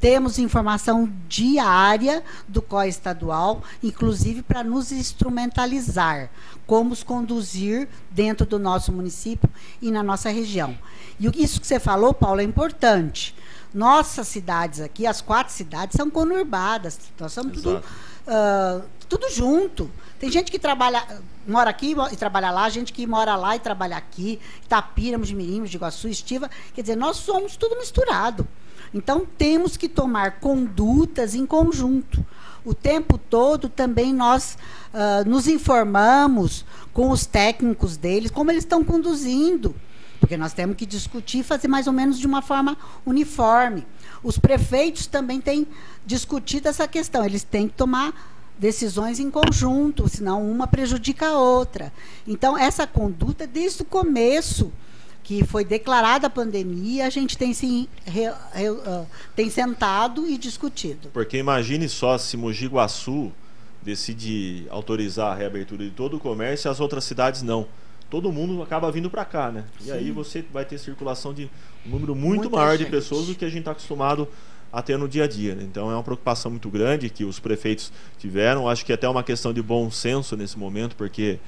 Temos 0.00 0.38
informação 0.38 1.12
diária 1.28 2.22
do 2.46 2.62
COI 2.62 2.88
estadual, 2.88 3.64
inclusive 3.82 4.42
para 4.42 4.62
nos 4.62 4.92
instrumentalizar, 4.92 6.30
como 6.64 6.92
os 6.92 7.02
conduzir 7.02 7.88
dentro 8.08 8.46
do 8.46 8.60
nosso 8.60 8.92
município 8.92 9.50
e 9.82 9.90
na 9.90 10.04
nossa 10.04 10.30
região. 10.30 10.78
E 11.18 11.26
isso 11.42 11.60
que 11.60 11.66
você 11.66 11.80
falou, 11.80 12.14
Paulo, 12.14 12.40
é 12.40 12.44
importante. 12.44 13.34
Nossas 13.72 14.28
cidades 14.28 14.80
aqui, 14.80 15.06
as 15.06 15.20
quatro 15.20 15.52
cidades, 15.52 15.96
são 15.96 16.08
conurbadas. 16.08 16.98
Nós 17.18 17.32
somos 17.32 17.60
tudo, 17.60 17.82
uh, 18.26 18.82
tudo 19.08 19.30
junto. 19.30 19.90
Tem 20.18 20.30
gente 20.30 20.50
que 20.50 20.58
trabalha, 20.58 21.06
mora 21.46 21.70
aqui 21.70 21.94
e 22.10 22.16
trabalha 22.16 22.50
lá, 22.50 22.68
gente 22.68 22.92
que 22.92 23.06
mora 23.06 23.36
lá 23.36 23.56
e 23.56 23.60
trabalha 23.60 23.96
aqui, 23.96 24.40
Itapira, 24.64 25.18
Mojimirim, 25.18 25.62
de 25.64 25.76
Iguaçu, 25.76 26.08
Estiva. 26.08 26.50
Quer 26.74 26.82
dizer, 26.82 26.96
nós 26.96 27.18
somos 27.18 27.56
tudo 27.56 27.76
misturado. 27.76 28.46
Então, 28.92 29.26
temos 29.36 29.76
que 29.76 29.88
tomar 29.88 30.40
condutas 30.40 31.34
em 31.34 31.44
conjunto. 31.44 32.24
O 32.64 32.74
tempo 32.74 33.16
todo 33.16 33.68
também 33.68 34.12
nós 34.12 34.56
uh, 34.92 35.28
nos 35.28 35.46
informamos 35.46 36.64
com 36.92 37.10
os 37.10 37.26
técnicos 37.26 37.96
deles, 37.96 38.30
como 38.30 38.50
eles 38.50 38.64
estão 38.64 38.82
conduzindo. 38.82 39.74
Porque 40.20 40.36
nós 40.36 40.52
temos 40.52 40.76
que 40.76 40.84
discutir 40.84 41.38
e 41.38 41.42
fazer 41.42 41.68
mais 41.68 41.86
ou 41.86 41.92
menos 41.92 42.18
de 42.18 42.26
uma 42.26 42.42
forma 42.42 42.76
uniforme. 43.06 43.86
Os 44.22 44.38
prefeitos 44.38 45.06
também 45.06 45.40
têm 45.40 45.66
discutido 46.04 46.68
essa 46.68 46.88
questão. 46.88 47.24
Eles 47.24 47.44
têm 47.44 47.68
que 47.68 47.74
tomar 47.74 48.12
decisões 48.58 49.20
em 49.20 49.30
conjunto, 49.30 50.08
senão 50.08 50.50
uma 50.50 50.66
prejudica 50.66 51.28
a 51.28 51.38
outra. 51.38 51.92
Então, 52.26 52.58
essa 52.58 52.86
conduta, 52.86 53.46
desde 53.46 53.82
o 53.82 53.84
começo, 53.84 54.72
que 55.22 55.44
foi 55.44 55.64
declarada 55.64 56.26
a 56.26 56.30
pandemia, 56.30 57.06
a 57.06 57.10
gente 57.10 57.36
tem, 57.36 57.52
se, 57.52 57.88
re, 58.04 58.32
re, 58.52 58.70
uh, 58.70 59.06
tem 59.36 59.48
sentado 59.50 60.26
e 60.26 60.38
discutido. 60.38 61.10
Porque 61.12 61.36
imagine 61.36 61.88
só 61.88 62.16
se 62.16 62.36
Mogi 62.36 62.66
Guaçu 62.66 63.30
decide 63.82 64.66
autorizar 64.70 65.32
a 65.32 65.34
reabertura 65.34 65.84
de 65.84 65.90
todo 65.90 66.16
o 66.16 66.20
comércio 66.20 66.68
e 66.68 66.70
as 66.70 66.80
outras 66.80 67.04
cidades 67.04 67.42
não. 67.42 67.66
Todo 68.10 68.32
mundo 68.32 68.62
acaba 68.62 68.90
vindo 68.90 69.10
para 69.10 69.24
cá, 69.24 69.50
né? 69.52 69.64
Sim. 69.80 69.88
E 69.88 69.92
aí 69.92 70.10
você 70.10 70.44
vai 70.52 70.64
ter 70.64 70.78
circulação 70.78 71.34
de 71.34 71.50
um 71.86 71.90
número 71.90 72.14
muito 72.14 72.42
Muita 72.42 72.56
maior 72.56 72.76
gente. 72.76 72.86
de 72.86 72.90
pessoas 72.90 73.26
do 73.26 73.34
que 73.34 73.44
a 73.44 73.48
gente 73.48 73.60
está 73.60 73.72
acostumado 73.72 74.26
a 74.72 74.82
ter 74.82 74.98
no 74.98 75.08
dia 75.08 75.24
a 75.24 75.26
dia. 75.26 75.54
Né? 75.54 75.64
Então 75.64 75.90
é 75.90 75.94
uma 75.94 76.02
preocupação 76.02 76.50
muito 76.50 76.70
grande 76.70 77.10
que 77.10 77.24
os 77.24 77.38
prefeitos 77.38 77.92
tiveram. 78.18 78.68
Acho 78.68 78.84
que 78.84 78.92
é 78.92 78.94
até 78.94 79.08
uma 79.08 79.22
questão 79.22 79.52
de 79.52 79.62
bom 79.62 79.90
senso 79.90 80.36
nesse 80.36 80.58
momento, 80.58 80.96
porque 80.96 81.38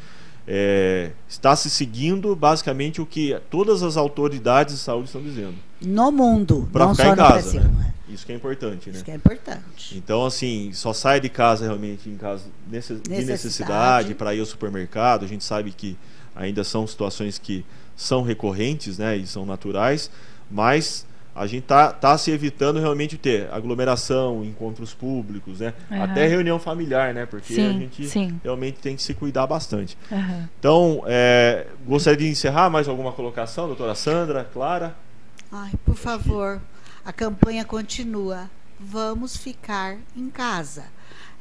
é, 0.46 1.12
está 1.28 1.54
se 1.54 1.70
seguindo 1.70 2.34
basicamente 2.34 3.00
o 3.00 3.06
que 3.06 3.38
todas 3.50 3.82
as 3.82 3.96
autoridades 3.96 4.74
de 4.74 4.80
saúde 4.80 5.06
estão 5.06 5.22
dizendo. 5.22 5.54
No 5.80 6.10
mundo, 6.10 6.68
para 6.72 6.94
ficar 6.94 7.12
em 7.12 7.16
casa. 7.16 7.60
Né? 7.60 7.94
Isso 8.08 8.26
que 8.26 8.32
é 8.32 8.34
importante, 8.34 8.90
né? 8.90 8.96
Isso 8.96 9.04
que 9.04 9.10
é 9.10 9.14
importante. 9.14 9.96
Então, 9.96 10.26
assim, 10.26 10.72
só 10.72 10.92
sai 10.92 11.20
de 11.20 11.28
casa 11.28 11.64
realmente 11.64 12.08
em 12.08 12.16
caso 12.16 12.44
necess... 12.68 13.00
necessidade. 13.08 13.20
de 13.20 13.24
necessidade 13.24 14.14
para 14.14 14.34
ir 14.34 14.40
ao 14.40 14.46
supermercado. 14.46 15.24
A 15.24 15.28
gente 15.28 15.44
sabe 15.44 15.70
que 15.70 15.96
ainda 16.34 16.64
são 16.64 16.86
situações 16.86 17.38
que 17.38 17.64
são 17.96 18.22
recorrentes, 18.22 18.98
né? 18.98 19.16
E 19.16 19.26
são 19.26 19.44
naturais, 19.44 20.10
mas 20.50 21.06
a 21.34 21.46
gente 21.46 21.62
tá, 21.62 21.92
tá 21.92 22.18
se 22.18 22.30
evitando 22.30 22.80
realmente 22.80 23.16
ter 23.16 23.48
aglomeração, 23.52 24.44
encontros 24.44 24.92
públicos, 24.92 25.60
né? 25.60 25.72
Uhum. 25.90 26.02
Até 26.02 26.26
reunião 26.26 26.58
familiar, 26.58 27.14
né? 27.14 27.24
Porque 27.24 27.54
sim, 27.54 27.66
a 27.66 27.72
gente 27.72 28.06
sim. 28.06 28.40
realmente 28.42 28.78
tem 28.78 28.96
que 28.96 29.02
se 29.02 29.14
cuidar 29.14 29.46
bastante. 29.46 29.96
Uhum. 30.10 30.48
Então, 30.58 31.02
é, 31.06 31.66
gostaria 31.86 32.18
de 32.18 32.28
encerrar 32.28 32.68
mais 32.68 32.88
alguma 32.88 33.12
colocação, 33.12 33.66
doutora 33.66 33.94
Sandra, 33.94 34.44
Clara? 34.52 34.94
Ai, 35.52 35.72
por 35.84 35.96
favor, 35.96 36.60
a 37.04 37.12
campanha 37.12 37.64
continua. 37.64 38.50
Vamos 38.82 39.36
ficar 39.36 39.98
em 40.16 40.30
casa. 40.30 40.86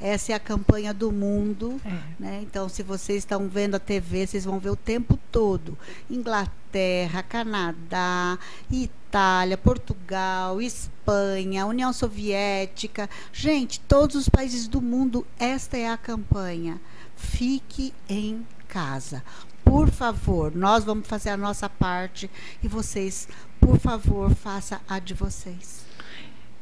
Essa 0.02 0.34
é 0.34 0.36
a 0.36 0.40
campanha 0.40 0.94
do 0.94 1.12
mundo. 1.12 1.80
É. 1.86 2.00
Né? 2.20 2.40
Então, 2.44 2.68
se 2.68 2.84
vocês 2.84 3.20
estão 3.20 3.48
vendo 3.48 3.76
a 3.76 3.80
TV, 3.80 4.28
vocês 4.28 4.44
vão 4.44 4.60
ver 4.60 4.70
o 4.70 4.76
tempo 4.76 5.18
todo. 5.32 5.78
Inglaterra, 6.10 7.24
Canadá, 7.24 8.38
Itália, 8.70 9.58
Portugal, 9.58 10.62
Espanha, 10.62 11.66
União 11.66 11.92
Soviética. 11.94 13.10
Gente, 13.32 13.80
todos 13.82 14.16
os 14.16 14.30
países 14.30 14.68
do 14.68 14.82
mundo, 14.82 15.26
esta 15.38 15.78
é 15.78 15.90
a 15.90 15.98
campanha. 15.98 16.80
Fique 17.16 17.94
em 18.08 18.46
casa. 18.68 19.24
Por 19.66 19.90
favor, 19.90 20.56
nós 20.56 20.84
vamos 20.84 21.08
fazer 21.08 21.30
a 21.30 21.38
nossa 21.38 21.70
parte 21.70 22.30
e 22.64 22.68
vocês, 22.68 23.28
por 23.60 23.78
favor, 23.78 24.34
façam 24.34 24.80
a 24.88 24.98
de 24.98 25.14
vocês. 25.14 25.89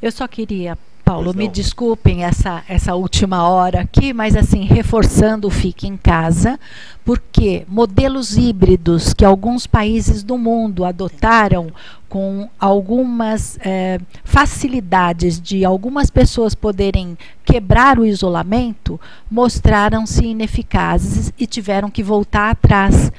Eu 0.01 0.11
só 0.11 0.27
queria 0.27 0.77
Paulo, 1.07 1.33
me 1.33 1.47
desculpem 1.47 2.25
essa, 2.25 2.65
essa 2.67 2.93
última 2.93 3.47
hora 3.47 3.79
aqui, 3.79 4.11
mas 4.11 4.35
assim, 4.35 4.65
reforçando 4.65 5.47
o 5.47 5.49
fique 5.49 5.87
em 5.87 5.95
casa, 5.95 6.59
porque 7.05 7.63
modelos 7.65 8.35
híbridos 8.35 9.13
que 9.13 9.23
alguns 9.23 9.65
países 9.65 10.21
do 10.21 10.37
mundo 10.37 10.83
adotaram 10.83 11.71
com 12.09 12.49
algumas 12.59 13.57
é, 13.61 14.01
facilidades 14.25 15.39
de 15.39 15.63
algumas 15.63 16.09
pessoas 16.09 16.53
poderem 16.53 17.17
quebrar 17.45 17.97
o 17.97 18.05
isolamento, 18.05 18.99
mostraram-se 19.31 20.25
ineficazes 20.25 21.31
e 21.39 21.47
tiveram 21.47 21.89
que 21.89 22.03
voltar 22.03 22.49
atrás. 22.49 23.13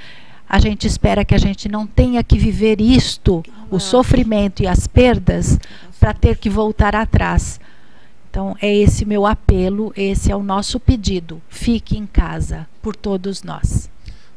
A 0.47 0.59
gente 0.59 0.87
espera 0.87 1.25
que 1.25 1.35
a 1.35 1.39
gente 1.39 1.71
não 1.71 1.87
tenha 1.87 2.23
que 2.23 2.39
viver 2.39 2.83
isto, 2.83 3.43
o 3.71 3.79
sofrimento 3.79 4.63
e 4.63 4.67
as 4.67 4.87
perdas, 4.87 5.59
para 5.99 6.15
ter 6.15 6.37
que 6.37 6.49
voltar 6.49 6.95
atrás. 6.95 7.61
Então, 8.31 8.57
é 8.61 8.75
esse 8.75 9.05
meu 9.05 9.27
apelo, 9.27 9.93
esse 9.97 10.31
é 10.31 10.37
o 10.37 10.43
nosso 10.43 10.79
pedido. 10.79 11.41
Fique 11.49 11.97
em 11.97 12.07
casa 12.07 12.69
por 12.83 12.95
todos 12.95 13.43
nós. 13.43 13.91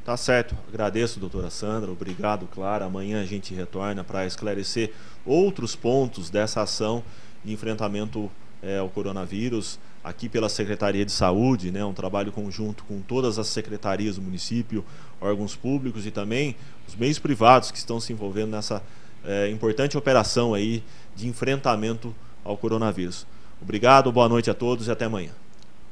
Tá 0.04 0.17
certo. 0.17 0.56
Agradeço, 0.67 1.19
doutora 1.19 1.50
Sandra. 1.50 1.91
Obrigado, 1.91 2.47
Clara. 2.47 2.86
Amanhã 2.86 3.21
a 3.21 3.26
gente 3.26 3.54
retorna 3.54 4.04
para 4.04 4.26
esclarecer 4.26 4.91
outros 5.26 5.76
pontos 5.76 6.30
dessa 6.30 6.62
ação 6.62 7.04
de 7.43 7.54
enfrentamento 7.54 8.32
é, 8.63 8.78
ao 8.78 8.89
coronavírus 8.89 9.80
aqui 10.04 10.28
pela 10.28 10.50
Secretaria 10.50 11.06
de 11.06 11.12
Saúde, 11.12 11.71
né, 11.71 11.86
um 11.86 11.93
trabalho 11.93 12.32
conjunto 12.32 12.84
com 12.86 13.02
todas 13.02 13.38
as 13.38 13.47
secretarias 13.47 14.15
do 14.15 14.21
município, 14.21 14.84
órgãos 15.19 15.56
públicos 15.56 16.06
e 16.08 16.12
também 16.12 16.56
os 16.88 16.95
meios 16.95 17.19
privados 17.19 17.69
que 17.69 17.78
estão 17.78 18.00
se 18.00 18.12
envolvendo 18.12 18.52
nessa 18.52 18.82
é, 19.24 19.50
importante 19.50 19.97
operação 19.97 20.54
aí 20.54 20.84
de 21.15 21.28
enfrentamento 21.28 22.15
ao 22.43 22.58
coronavírus. 22.58 23.26
Obrigado, 23.62 24.12
boa 24.12 24.28
noite 24.28 24.50
a 24.50 24.54
todos 24.54 24.88
e 24.88 24.91
até 24.91 25.06
amanhã. 25.06 25.32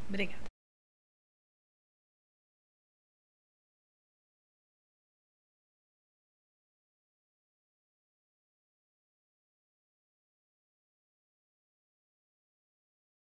Obrigada. 0.08 0.48